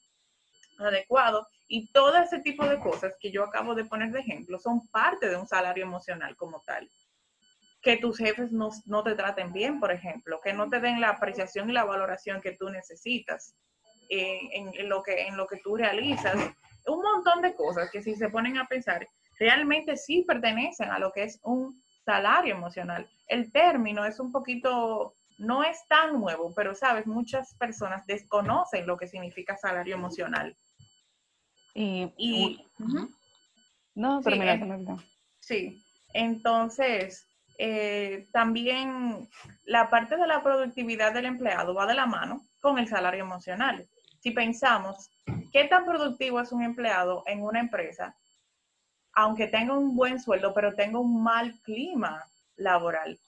[0.78, 4.88] adecuado, y todo ese tipo de cosas que yo acabo de poner de ejemplo son
[4.88, 6.88] parte de un salario emocional como tal
[7.80, 11.70] que tus jefes no, te traten bien, por ejemplo, que no te den la apreciación
[11.70, 13.54] y la valoración que tú necesitas
[14.08, 16.34] en, lo, que, en lo que tú realizas.
[16.86, 19.06] Un montón de cosas que si se ponen a pensar,
[19.38, 23.08] realmente sí pertenecen a lo que es un salario emocional.
[23.28, 28.96] El término es un poquito, no es tan nuevo, pero sabes, muchas personas desconocen lo
[28.96, 30.56] que significa salario emocional.
[31.80, 32.66] Y,
[33.94, 34.42] no, pero sí,
[35.38, 39.28] sí, entonces, eh, también
[39.64, 43.88] la parte de la productividad del empleado va de la mano con el salario emocional.
[44.18, 45.08] Si pensamos,
[45.52, 48.16] ¿qué tan productivo es un empleado en una empresa,
[49.12, 52.24] aunque tenga un buen sueldo, pero tenga un mal clima
[52.56, 53.20] laboral?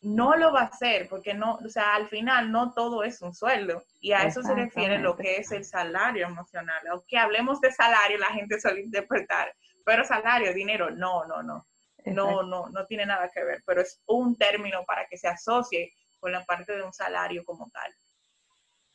[0.00, 3.34] No lo va a hacer porque no, o sea, al final no todo es un
[3.34, 6.86] sueldo y a eso se refiere lo que es el salario emocional.
[6.90, 9.52] Aunque hablemos de salario, la gente suele interpretar,
[9.84, 11.66] pero salario, dinero, no, no, no
[12.12, 15.92] no, no, no tiene nada que ver, pero es un término para que se asocie
[16.20, 17.92] con la parte de un salario como tal.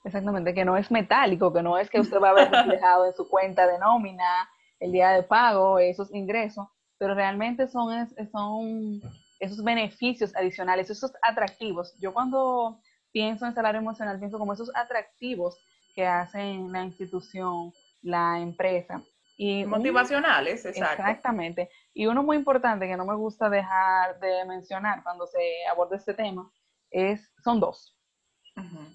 [0.03, 3.13] Exactamente, que no es metálico, que no es que usted va a ver reflejado en
[3.13, 9.01] su cuenta de nómina, el día de pago, esos ingresos, pero realmente son, son
[9.43, 11.93] esos beneficios adicionales, esos atractivos.
[11.99, 12.79] Yo cuando
[13.11, 15.57] pienso en salario emocional, pienso como esos atractivos
[15.95, 19.03] que hacen la institución, la empresa.
[19.37, 21.01] Y Motivacionales, exacto.
[21.03, 21.69] Exactamente.
[21.93, 26.13] Y uno muy importante que no me gusta dejar de mencionar cuando se aborda este
[26.13, 26.49] tema
[26.89, 27.97] es, son dos.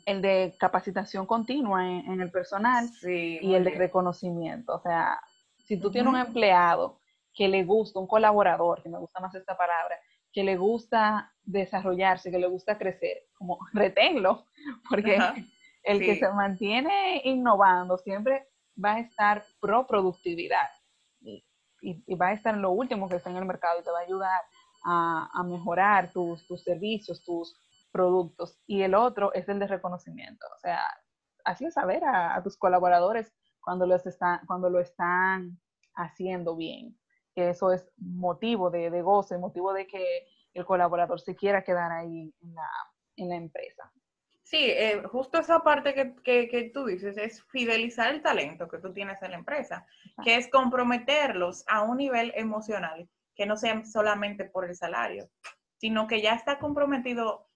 [0.07, 4.77] El de capacitación continua en, el personal y el de reconocimiento.
[4.77, 5.21] O sea,
[5.67, 7.01] si tú tienes un empleado
[7.35, 9.97] que le gusta, un colaborador, que me gusta más esta palabra,
[10.33, 14.47] que le gusta desarrollarse, que le gusta crecer, como reténlo,
[14.89, 15.19] porque
[15.85, 18.49] el que se mantiene innovando siempre
[18.83, 20.69] va a estar pro productividad
[21.21, 24.01] y, va a estar en lo último que está en el mercado y te va
[24.01, 24.43] a ayudar
[24.85, 27.57] a, mejorar tus, tus, servicios, tus
[27.93, 28.59] productos.
[28.67, 30.47] Y el otro es el de reconocimiento.
[30.57, 30.83] O sea,
[31.45, 35.61] hazle saber a, tus colaboradores cuando, los están, cuando lo están
[35.95, 36.99] haciendo bien.
[37.39, 41.93] Que eso es motivo de, de goce, motivo de que el colaborador se quiera quedar
[41.93, 42.69] ahí en la,
[43.15, 43.93] en la empresa.
[44.43, 48.93] Sí, eh, justo esa parte que, que, tú dices es fidelizar el talento que tú
[48.93, 49.87] tienes en la empresa,
[50.25, 55.31] que es comprometerlos a un nivel emocional, que no sea solamente por el salario,
[55.77, 57.47] sino que ya está comprometido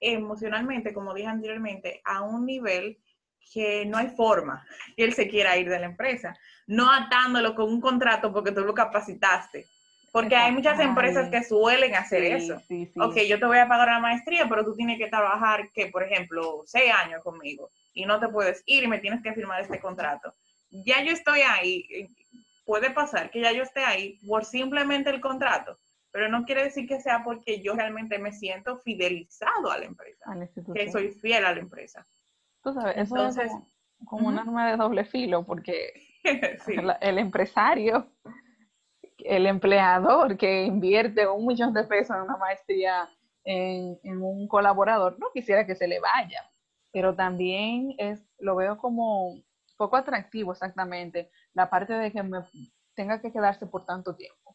[0.00, 2.98] emocionalmente, como dije anteriormente, a un nivel
[3.52, 7.68] que no hay forma que él se quiera ir de la empresa, no atándolo con
[7.68, 9.66] un contrato porque tú lo capacitaste,
[10.12, 12.60] porque hay muchas empresas que suelen hacer eso.
[13.00, 16.02] Ok, yo te voy a pagar la maestría, pero tú tienes que trabajar, que por
[16.02, 19.80] ejemplo, seis años conmigo y no te puedes ir y me tienes que firmar este
[19.80, 20.32] contrato.
[20.70, 22.08] Ya yo estoy ahí, eh,
[22.64, 25.78] puede pasar que ya yo esté ahí por simplemente el contrato,
[26.10, 30.36] pero no quiere decir que sea porque yo realmente me siento fidelizado a la empresa,
[30.74, 32.06] que soy fiel a la empresa.
[32.68, 33.52] Tú sabes, eso es
[34.04, 35.92] como, un arma de doble filo, porque
[37.00, 38.06] el empresario
[39.24, 43.08] el empleador que invierte un millón de pesos en una maestría
[43.44, 46.50] en, un colaborador no quisiera que se le vaya,
[46.92, 49.34] pero también es, lo veo como
[49.76, 52.40] poco atractivo exactamente la parte de que me
[52.94, 54.47] tenga que quedarse por tanto tiempo.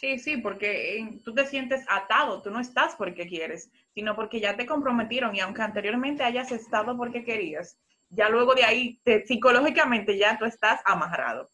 [0.00, 4.56] Sí, sí, porque tú te sientes atado, tú no estás porque quieres, sino porque ya
[4.56, 7.78] te comprometieron y aunque anteriormente hayas estado porque querías,
[8.08, 11.50] ya luego de ahí, te, psicológicamente ya tú estás amarrado.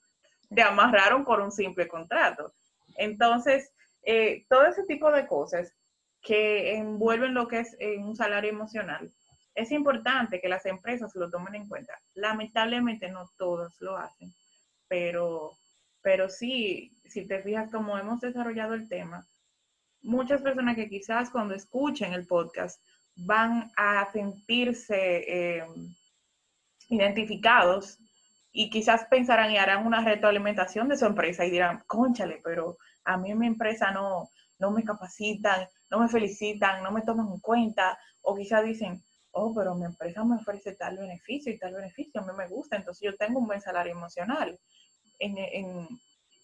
[0.55, 2.55] Te amarraron por un simple contrato.
[2.97, 3.73] Entonces,
[4.05, 5.75] eh, todo ese tipo de cosas
[6.23, 9.11] que envuelven lo que es eh, un salario emocional,
[9.57, 11.99] es importante que las empresas lo tomen en cuenta.
[12.15, 14.33] Lamentablemente no todas lo hacen,
[14.87, 15.51] pero,
[16.01, 19.27] pero sí, si te fijas cómo hemos desarrollado el tema,
[20.03, 22.81] muchas personas que quizás cuando escuchen el podcast
[23.17, 25.67] van a sentirse eh,
[26.89, 27.99] identificados
[28.53, 33.17] y quizás pensarán y harán una retroalimentación de su empresa y dirán, conchale, pero a
[33.17, 37.99] mí mi empresa no, no me capacitan, no me felicitan, no me toman en cuenta,
[38.23, 39.03] o quizás dicen,
[39.33, 42.77] oh, pero mi empresa me ofrece tal beneficio y tal beneficio, a mí me gusta,
[42.77, 44.59] entonces yo tengo un buen salario emocional.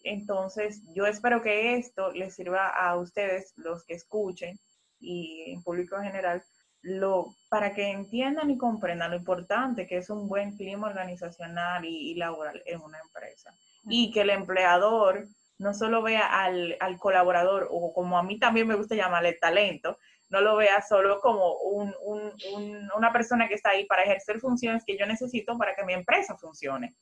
[0.05, 4.59] Entonces, yo espero que esto les sirva a ustedes, los que escuchen,
[5.01, 6.43] y en público en general,
[6.83, 12.15] lo, para que entiendan y comprendan lo importante que es un buen clima organizacional y,
[12.15, 13.55] laboral en una empresa.
[13.85, 15.27] Y que el empleador
[15.59, 19.97] no solo vea al, al, colaborador, o como a mí también me gusta llamarle talento,
[20.29, 24.83] no lo vea solo como un, un, una persona que está ahí para ejercer funciones
[24.85, 26.97] que yo necesito para que mi empresa funcione,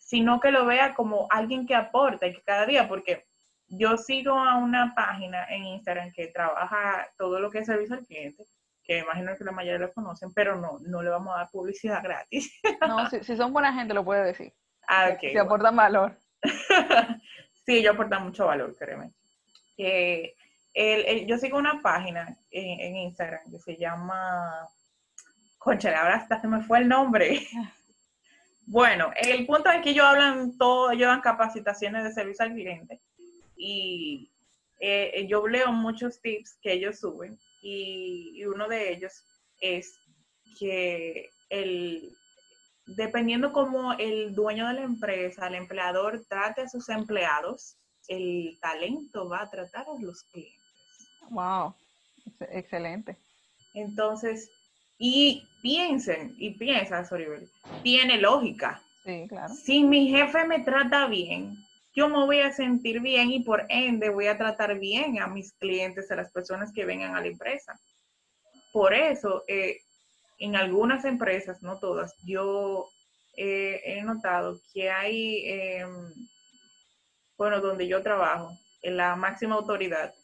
[0.00, 3.26] sino que lo vea como alguien que aporta y que cada día, porque
[3.68, 8.06] yo sigo a una página en Instagram que trabaja todo lo que es servicio al
[8.06, 8.44] cliente
[8.84, 12.02] que imagino que la mayoría lo conocen, pero no, no le vamos a dar publicidad
[12.02, 12.52] gratis.
[12.86, 14.52] No, si, son buena gente lo puede decir.
[14.86, 15.20] Ah, ok.
[15.20, 16.18] Si, aportan valor.
[17.66, 19.10] sí, ellos aportan mucho valor, créeme.
[21.26, 24.68] yo sigo una página en, Instagram que se llama...
[25.56, 27.40] Concha, ahora hasta se me fue el nombre.
[28.66, 33.00] Bueno, el punto es que ellos hablan todo, ellos dan capacitaciones de servicio al cliente
[33.56, 34.30] y
[34.80, 39.12] eh, yo leo muchos tips que ellos suben y, uno de ellos
[39.60, 39.98] es
[40.58, 42.10] que el,
[42.86, 47.76] dependiendo cómo el dueño de la empresa, el empleador trate a sus empleados,
[48.08, 50.60] el talento va a tratar a los clientes.
[51.30, 51.74] Wow,
[52.50, 53.16] excelente.
[53.72, 54.50] Entonces,
[55.06, 57.46] y piensen, y piensa, Soribel,
[57.82, 58.80] tiene lógica.
[59.04, 59.52] Sí, claro.
[59.52, 61.58] Si mi jefe me trata bien,
[61.94, 65.52] yo me voy a sentir bien y por ende voy a tratar bien a mis
[65.58, 67.78] clientes, a las personas que vengan a la empresa.
[68.72, 69.76] Por eso, eh,
[70.38, 72.88] en algunas empresas, no todas, yo
[73.36, 76.14] he notado que hay, em,
[77.36, 80.14] bueno, donde yo trabajo, en la máxima autoridad,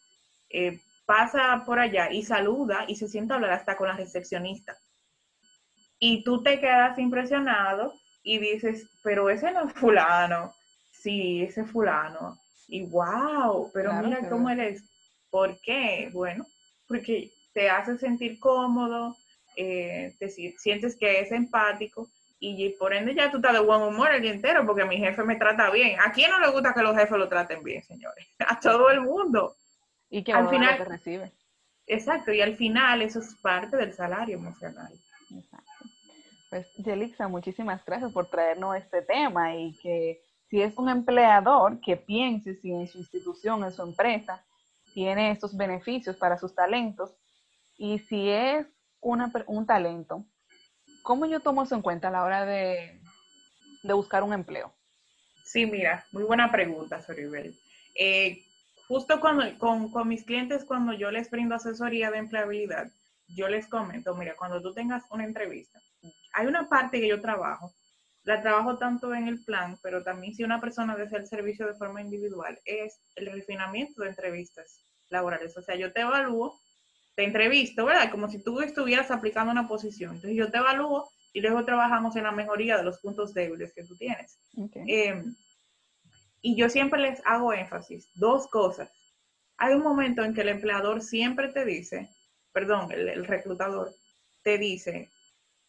[0.49, 0.79] eh,
[1.11, 4.77] pasa por allá y saluda y se sienta a hablar hasta con la recepcionista.
[5.99, 7.93] Y tú te quedas impresionado
[8.23, 10.53] y dices, pero ese no es fulano,
[10.89, 12.39] sí, ese fulano,
[12.69, 14.85] y wow, pero mira cómo eres.
[15.29, 16.09] ¿Por qué?
[16.13, 16.45] Bueno,
[16.87, 19.17] porque te hace sentir cómodo,
[19.57, 22.07] eh, te sientes que es empático
[22.39, 25.23] y por ende ya tú estás de buen humor el día entero porque mi jefe
[25.23, 25.99] me trata bien.
[25.99, 28.25] ¿A quién no le gusta que los jefes lo traten bien, señores?
[28.47, 29.57] A todo el mundo.
[30.11, 31.31] Y que al final recibe.
[31.87, 34.93] Exacto, y al final eso es parte del salario emocional.
[35.35, 35.71] Exacto.
[36.49, 41.95] Pues, Yelixa, muchísimas gracias por traernos este tema y que si es un empleador que
[41.95, 44.45] piense si en su institución, en su empresa,
[44.93, 47.15] tiene estos beneficios para sus talentos,
[47.77, 48.67] y si es
[48.99, 50.25] un talento,
[51.03, 53.01] ¿cómo yo tomo eso en cuenta a la hora de,
[53.83, 54.73] buscar un empleo?
[55.45, 57.55] Sí, mira, muy buena pregunta, Soribel.
[57.95, 58.43] Eh,
[58.91, 62.91] justo cuando, con, con mis clientes, cuando yo les brindo asesoría de empleabilidad,
[63.27, 65.79] yo les comento, mira, cuando tú tengas una entrevista,
[66.33, 67.73] hay una parte que yo trabajo
[68.23, 71.73] la trabajo tanto en el plan, pero también si una persona desea el servicio de
[71.73, 75.57] forma individual, es el refinamiento de entrevistas laborales.
[75.57, 76.59] O sea, yo te evalúo,
[77.15, 78.11] te entrevisto, ¿verdad?
[78.11, 80.15] Como si tú estuvieras aplicando una posición.
[80.15, 83.85] Entonces yo te evalúo y luego trabajamos en la mejoría de los puntos débiles que
[83.85, 84.37] tú tienes.
[84.75, 85.35] Em,
[86.41, 88.91] y yo siempre les hago énfasis, dos cosas.
[89.57, 92.09] Hay un momento en que el empleador siempre te dice,
[92.51, 93.93] perdón, el reclutador
[94.43, 95.09] te dice,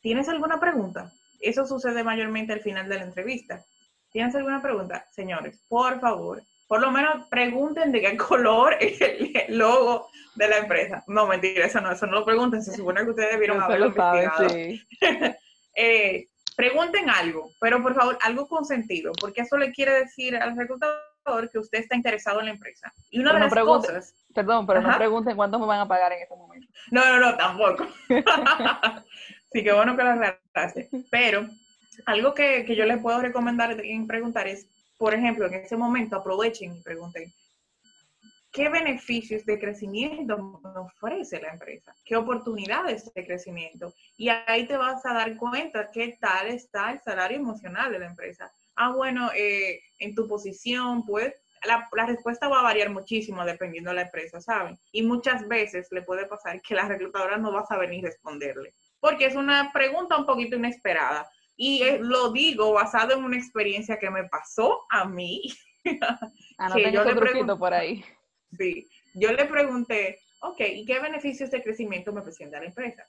[0.00, 1.12] ¿tienes alguna pregunta?
[1.40, 3.62] Eso sucede mayormente al final de la entrevista.
[4.10, 5.06] ¿Tienes alguna pregunta?
[5.10, 10.58] Señores, por favor, por lo menos pregunten de qué color es el logo de la
[10.58, 11.04] empresa.
[11.06, 14.48] No, mentira, eso no, eso no lo pregunten, se supone que ustedes debieron haberlo investigado.
[14.48, 14.82] Sí.
[15.76, 20.56] eh, pregunten algo, pero por favor, algo con sentido, porque eso le quiere decir al
[20.56, 22.92] reclutador que usted está interesado en la empresa.
[23.10, 24.14] Y una de las cosas...
[24.34, 26.66] Perdón, pero no pregunten cuánto me van a pagar en este momento.
[26.90, 27.86] No, no, no, tampoco.
[29.52, 30.88] Sí, qué bueno que lo aclaraste.
[31.10, 31.46] Pero
[32.06, 36.76] algo que, yo les puedo recomendar y preguntar es, por ejemplo, en ese momento aprovechen
[36.76, 37.32] y pregunten,
[38.52, 43.94] qué beneficios de crecimiento ofrece la empresa, qué oportunidades de crecimiento.
[44.16, 48.06] Y ahí te vas a dar cuenta qué tal está el salario emocional de la
[48.06, 48.52] empresa.
[48.76, 51.34] Ah, bueno, eh, en tu posición, pues
[51.64, 54.78] la, la, respuesta va a variar muchísimo dependiendo de la empresa, ¿saben?
[54.92, 58.74] Y muchas veces le puede pasar que la reclutadora no va a saber ni responderle,
[59.00, 61.28] porque es una pregunta un poquito inesperada.
[61.56, 65.42] Y lo digo basado en una experiencia que me pasó a mí.
[66.58, 68.04] Ah, no yo le pregunto por ahí.
[68.58, 73.06] Sí, yo le pregunté, ok, ¿y qué beneficios de crecimiento me presenta la empresa?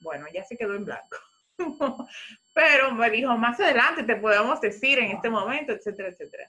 [0.00, 1.16] Bueno, ya se quedó en blanco.
[2.54, 6.48] Pero me dijo, más adelante te podemos decir en este momento, etcétera, etcétera.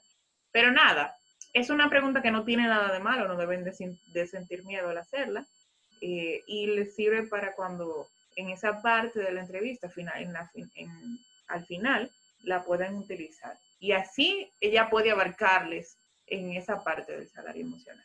[0.52, 1.16] Pero nada,
[1.52, 4.98] es una pregunta que no tiene nada de malo, no deben de, sentir miedo al
[4.98, 5.46] hacerla.
[6.00, 10.28] Eh, y les sirve para cuando en esa parte de la entrevista final,
[11.48, 12.10] al final
[12.42, 13.56] la pueden utilizar.
[13.80, 18.04] Y así ella puede abarcarles en esa parte del salario emocional.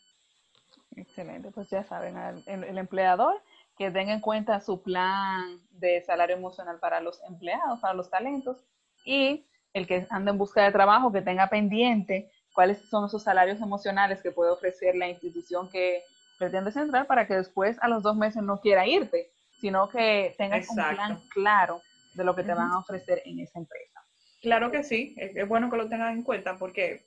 [0.96, 3.42] Excelente, pues ya saben, el, empleador
[3.78, 8.58] que tenga en cuenta su plan de salario emocional para los empleados, para los talentos,
[9.06, 13.62] y el que anda en busca de trabajo, que tenga pendiente cuáles son esos salarios
[13.62, 16.04] emocionales que puede ofrecer la institución que
[16.38, 20.68] pretende centrar para que después a los dos meses no quiera irte, sino que tengas
[20.70, 21.82] un plan claro
[22.16, 24.02] de lo que te van a ofrecer en esa empresa.
[24.42, 27.06] Claro que sí, es, bueno que lo tengan en cuenta porque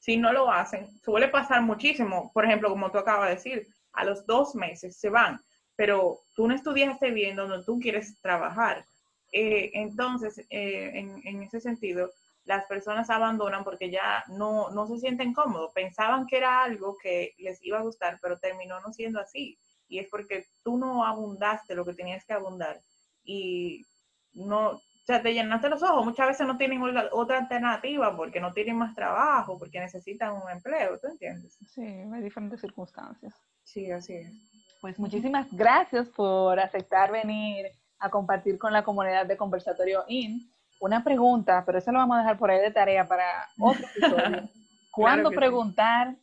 [0.00, 4.04] si no lo hacen, suele pasar muchísimo, por ejemplo, como tú acabas de decir, a
[4.04, 5.40] los dos meses se van,
[5.76, 8.84] pero tú no estudiaste bien donde tú quieres trabajar.
[9.30, 12.10] Eh, entonces, eh, en, en, ese sentido,
[12.44, 15.70] las personas abandonan porque ya no, no se sienten cómodos.
[15.72, 19.58] Pensaban que era algo que les iba a gustar, pero terminó no siendo así.
[19.86, 22.80] Y es porque tú no abundaste lo que tenías que abundar.
[23.22, 23.84] Y
[24.32, 24.80] no,
[25.10, 26.04] sea, te llenaste los ojos.
[26.04, 26.82] Muchas veces no tienen
[27.12, 31.58] otra alternativa porque no tienen más trabajo, porque necesitan un empleo, ¿tú entiendes?
[31.66, 33.34] Sí, hay diferentes circunstancias.
[33.64, 34.32] Sí, así es.
[34.80, 37.66] Pues muchísimas gracias por aceptar venir
[37.98, 40.50] a compartir con la comunidad de Conversatorio IN.
[40.80, 44.48] Una pregunta, pero eso lo vamos a dejar por ahí de tarea para otro episodio.
[44.90, 46.16] ¿Cuándo preguntar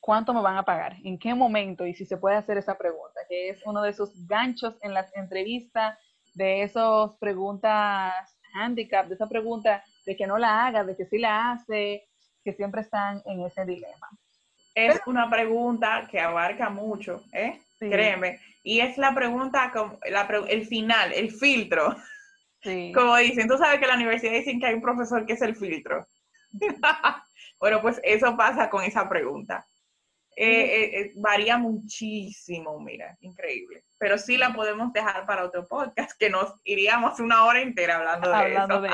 [0.00, 0.96] cuánto me van a pagar?
[1.04, 1.86] ¿En qué momento?
[1.86, 5.14] Y si se puede hacer esa pregunta, que es uno de esos ganchos en las
[5.14, 5.98] entrevistas
[6.34, 8.12] de esas preguntas
[8.54, 12.08] handicap, de esa pregunta de que no la haga, de que sí la hace,
[12.44, 14.08] que siempre están en ese dilema.
[14.74, 17.60] Es una pregunta que abarca mucho, ¿eh?
[17.78, 18.40] Créeme.
[18.62, 19.72] Y es la pregunta,
[20.48, 21.96] el final, el filtro.
[22.62, 22.92] Sí.
[22.94, 25.56] Como dicen, tú sabes que la universidad dicen que hay un profesor que es el
[25.56, 26.06] filtro.
[27.60, 29.66] bueno, pues eso pasa con esa pregunta.
[30.36, 33.84] Eh, eh, eh, varía muchísimo, mira, increíble.
[33.98, 38.28] Pero sí la podemos dejar para otro podcast, que nos iríamos una hora entera hablando
[38.28, 38.90] de hablando De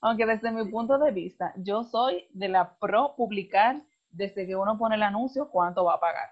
[0.00, 4.78] Aunque desde mi punto de vista, yo soy de la pro publicar desde que uno
[4.78, 6.30] pone el anuncio cuánto va a pagar.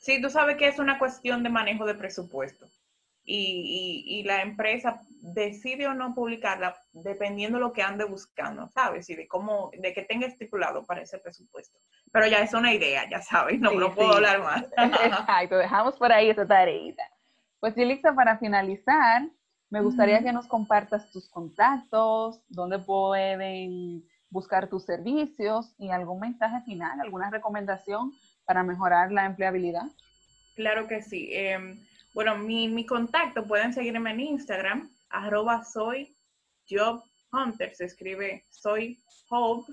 [0.00, 2.66] Sí, tú sabes que es una cuestión de manejo de presupuesto
[3.24, 9.08] y, la empresa decide o no publicarla dependiendo de lo que ande buscando, ¿sabes?
[9.10, 11.78] Y de cómo, de que tenga estipulado para ese presupuesto.
[12.12, 14.64] Pero ya es una idea, ya sabes, no, puedo hablar más.
[14.76, 16.94] Exacto, dejamos por ahí esa tarea.
[17.60, 19.28] Pues Yelixa, para finalizar,
[19.68, 26.62] me gustaría que nos compartas tus contactos, dónde pueden buscar tus servicios y algún mensaje
[26.64, 28.12] final, alguna recomendación
[28.46, 29.86] para mejorar la empleabilidad.
[30.56, 31.28] Claro que sí.
[31.32, 31.76] Eh,
[32.14, 36.16] bueno, mi, mi contacto pueden seguirme en Instagram, arroba soy
[36.68, 37.02] job
[37.32, 38.98] hunter, se escribe soy
[39.28, 39.72] hope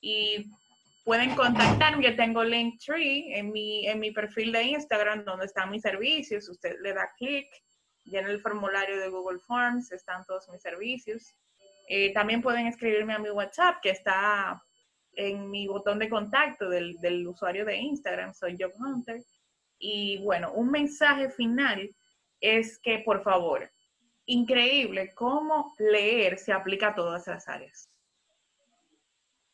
[0.00, 0.46] y
[1.04, 2.04] pueden contactarme.
[2.04, 6.48] Yo tengo Linktree en mi, en mi perfil de Instagram donde están mis servicios.
[6.48, 7.48] Usted le da clic,
[8.04, 11.34] en el formulario de Google Forms están todos mis servicios.
[11.88, 14.62] Eh, también pueden escribirme a mi WhatsApp que está
[15.14, 19.22] en mi botón de contacto del, del usuario de Instagram, soy Job Hunter.
[19.78, 21.90] Y bueno, un mensaje final
[22.42, 23.72] es que, por favor,
[24.26, 27.88] increíble cómo leer se aplica a todas las áreas.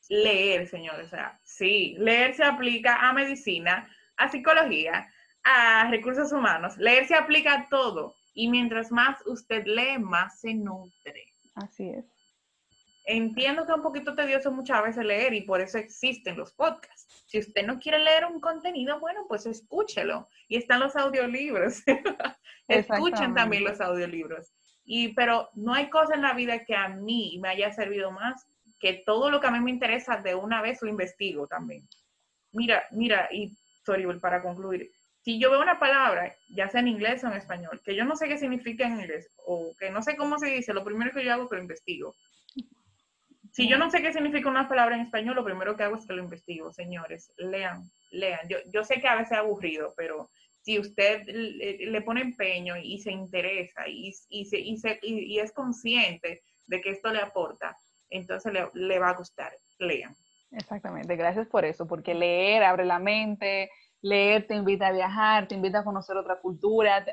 [0.08, 5.06] Leer, señores, o sea, sí, leer se aplica a medicina, a psicología,
[5.44, 6.78] a recursos humanos.
[6.78, 8.14] Leer se aplica a todo.
[8.32, 11.26] Y mientras más usted lee, más se nutre.
[11.54, 12.06] Así es.
[13.04, 17.24] Entiendo que es un poquito tedioso muchas veces leer y por eso existen los podcasts.
[17.26, 20.28] Si usted no quiere leer un contenido, bueno, pues escúchelo.
[20.46, 21.82] Y están los audiolibros.
[22.68, 24.52] Escuchen también los audiolibros.
[24.84, 28.46] Y, pero no hay cosa en la vida que a mí me haya servido más
[28.78, 31.86] que todo lo que a mí me interesa de una vez lo investigo también.
[32.52, 34.90] Mira, mira, y sorry, para concluir,
[35.22, 38.16] si yo veo una palabra, ya sea en inglés o en español, que yo no
[38.16, 41.24] sé qué significa en inglés o que no sé cómo se dice, lo primero que
[41.24, 42.14] yo hago es que lo investigo.
[43.52, 46.06] Si yo no sé qué significa una palabra en español, lo primero que hago es
[46.06, 47.32] que lo investigo, señores.
[47.38, 48.40] Lean, lean.
[48.48, 50.30] Yo, yo sé que a veces es aburrido, pero
[50.60, 55.52] si usted le, pone empeño y se interesa y, y, se, y, se, y, es
[55.52, 57.76] consciente de que esto le aporta,
[58.10, 59.52] entonces le, le va a gustar.
[59.78, 60.14] Lean.
[60.50, 65.54] Exactamente, gracias por eso, porque leer abre la mente, leer te invita a viajar, te
[65.54, 67.04] invita a conocer otra cultura.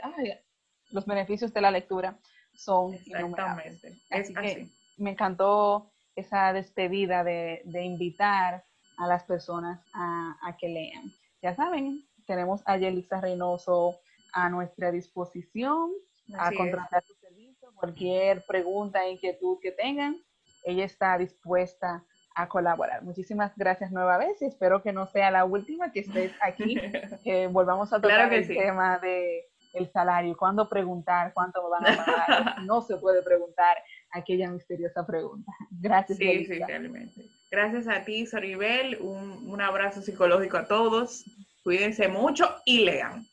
[0.91, 2.17] los beneficios de la lectura
[2.53, 3.93] son Exactamente.
[4.09, 4.71] Es así.
[4.97, 8.63] me encantó esa despedida de, invitar
[8.97, 11.11] a las personas a, que lean.
[11.41, 13.99] Ya saben, tenemos a Yelisa Reynoso
[14.33, 15.91] a nuestra disposición
[16.37, 20.17] a contratar su servicio, cualquier pregunta, inquietud que tengan,
[20.63, 22.03] ella está dispuesta
[22.35, 23.03] a colaborar.
[23.03, 26.75] Muchísimas gracias nueva vez y espero que no sea la última que estés aquí,
[27.23, 32.05] que volvamos a tocar el tema de el salario, cuándo preguntar, cuánto me van a
[32.05, 32.61] pagar.
[32.65, 33.77] no se puede preguntar
[34.11, 35.51] aquella misteriosa pregunta.
[35.69, 36.17] Gracias.
[36.17, 37.29] Sí, sí, realmente.
[37.51, 38.97] Gracias a ti, Soribel.
[39.01, 41.25] Un, un abrazo psicológico a todos.
[41.65, 43.25] Cuídense mucho y lean.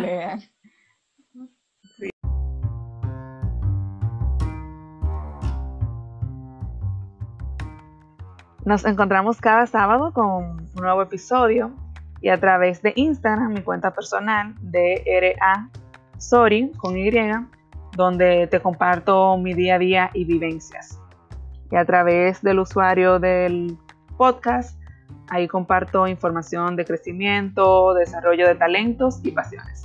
[0.00, 0.40] Lean.
[8.64, 11.74] Nos encontramos cada sábado con un nuevo episodio
[12.20, 15.68] y a través de Instagram, mi cuenta personal, DRA
[16.16, 17.10] Sorry con Y,
[17.96, 21.00] donde te comparto mi día a día y vivencias.
[21.72, 23.76] Y a través del usuario del
[24.16, 24.78] podcast,
[25.28, 29.82] ahí comparto información de crecimiento, desarrollo de talentos y pasiones.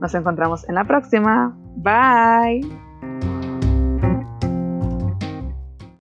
[0.00, 1.56] Nos encontramos en la próxima.
[1.76, 2.87] Bye.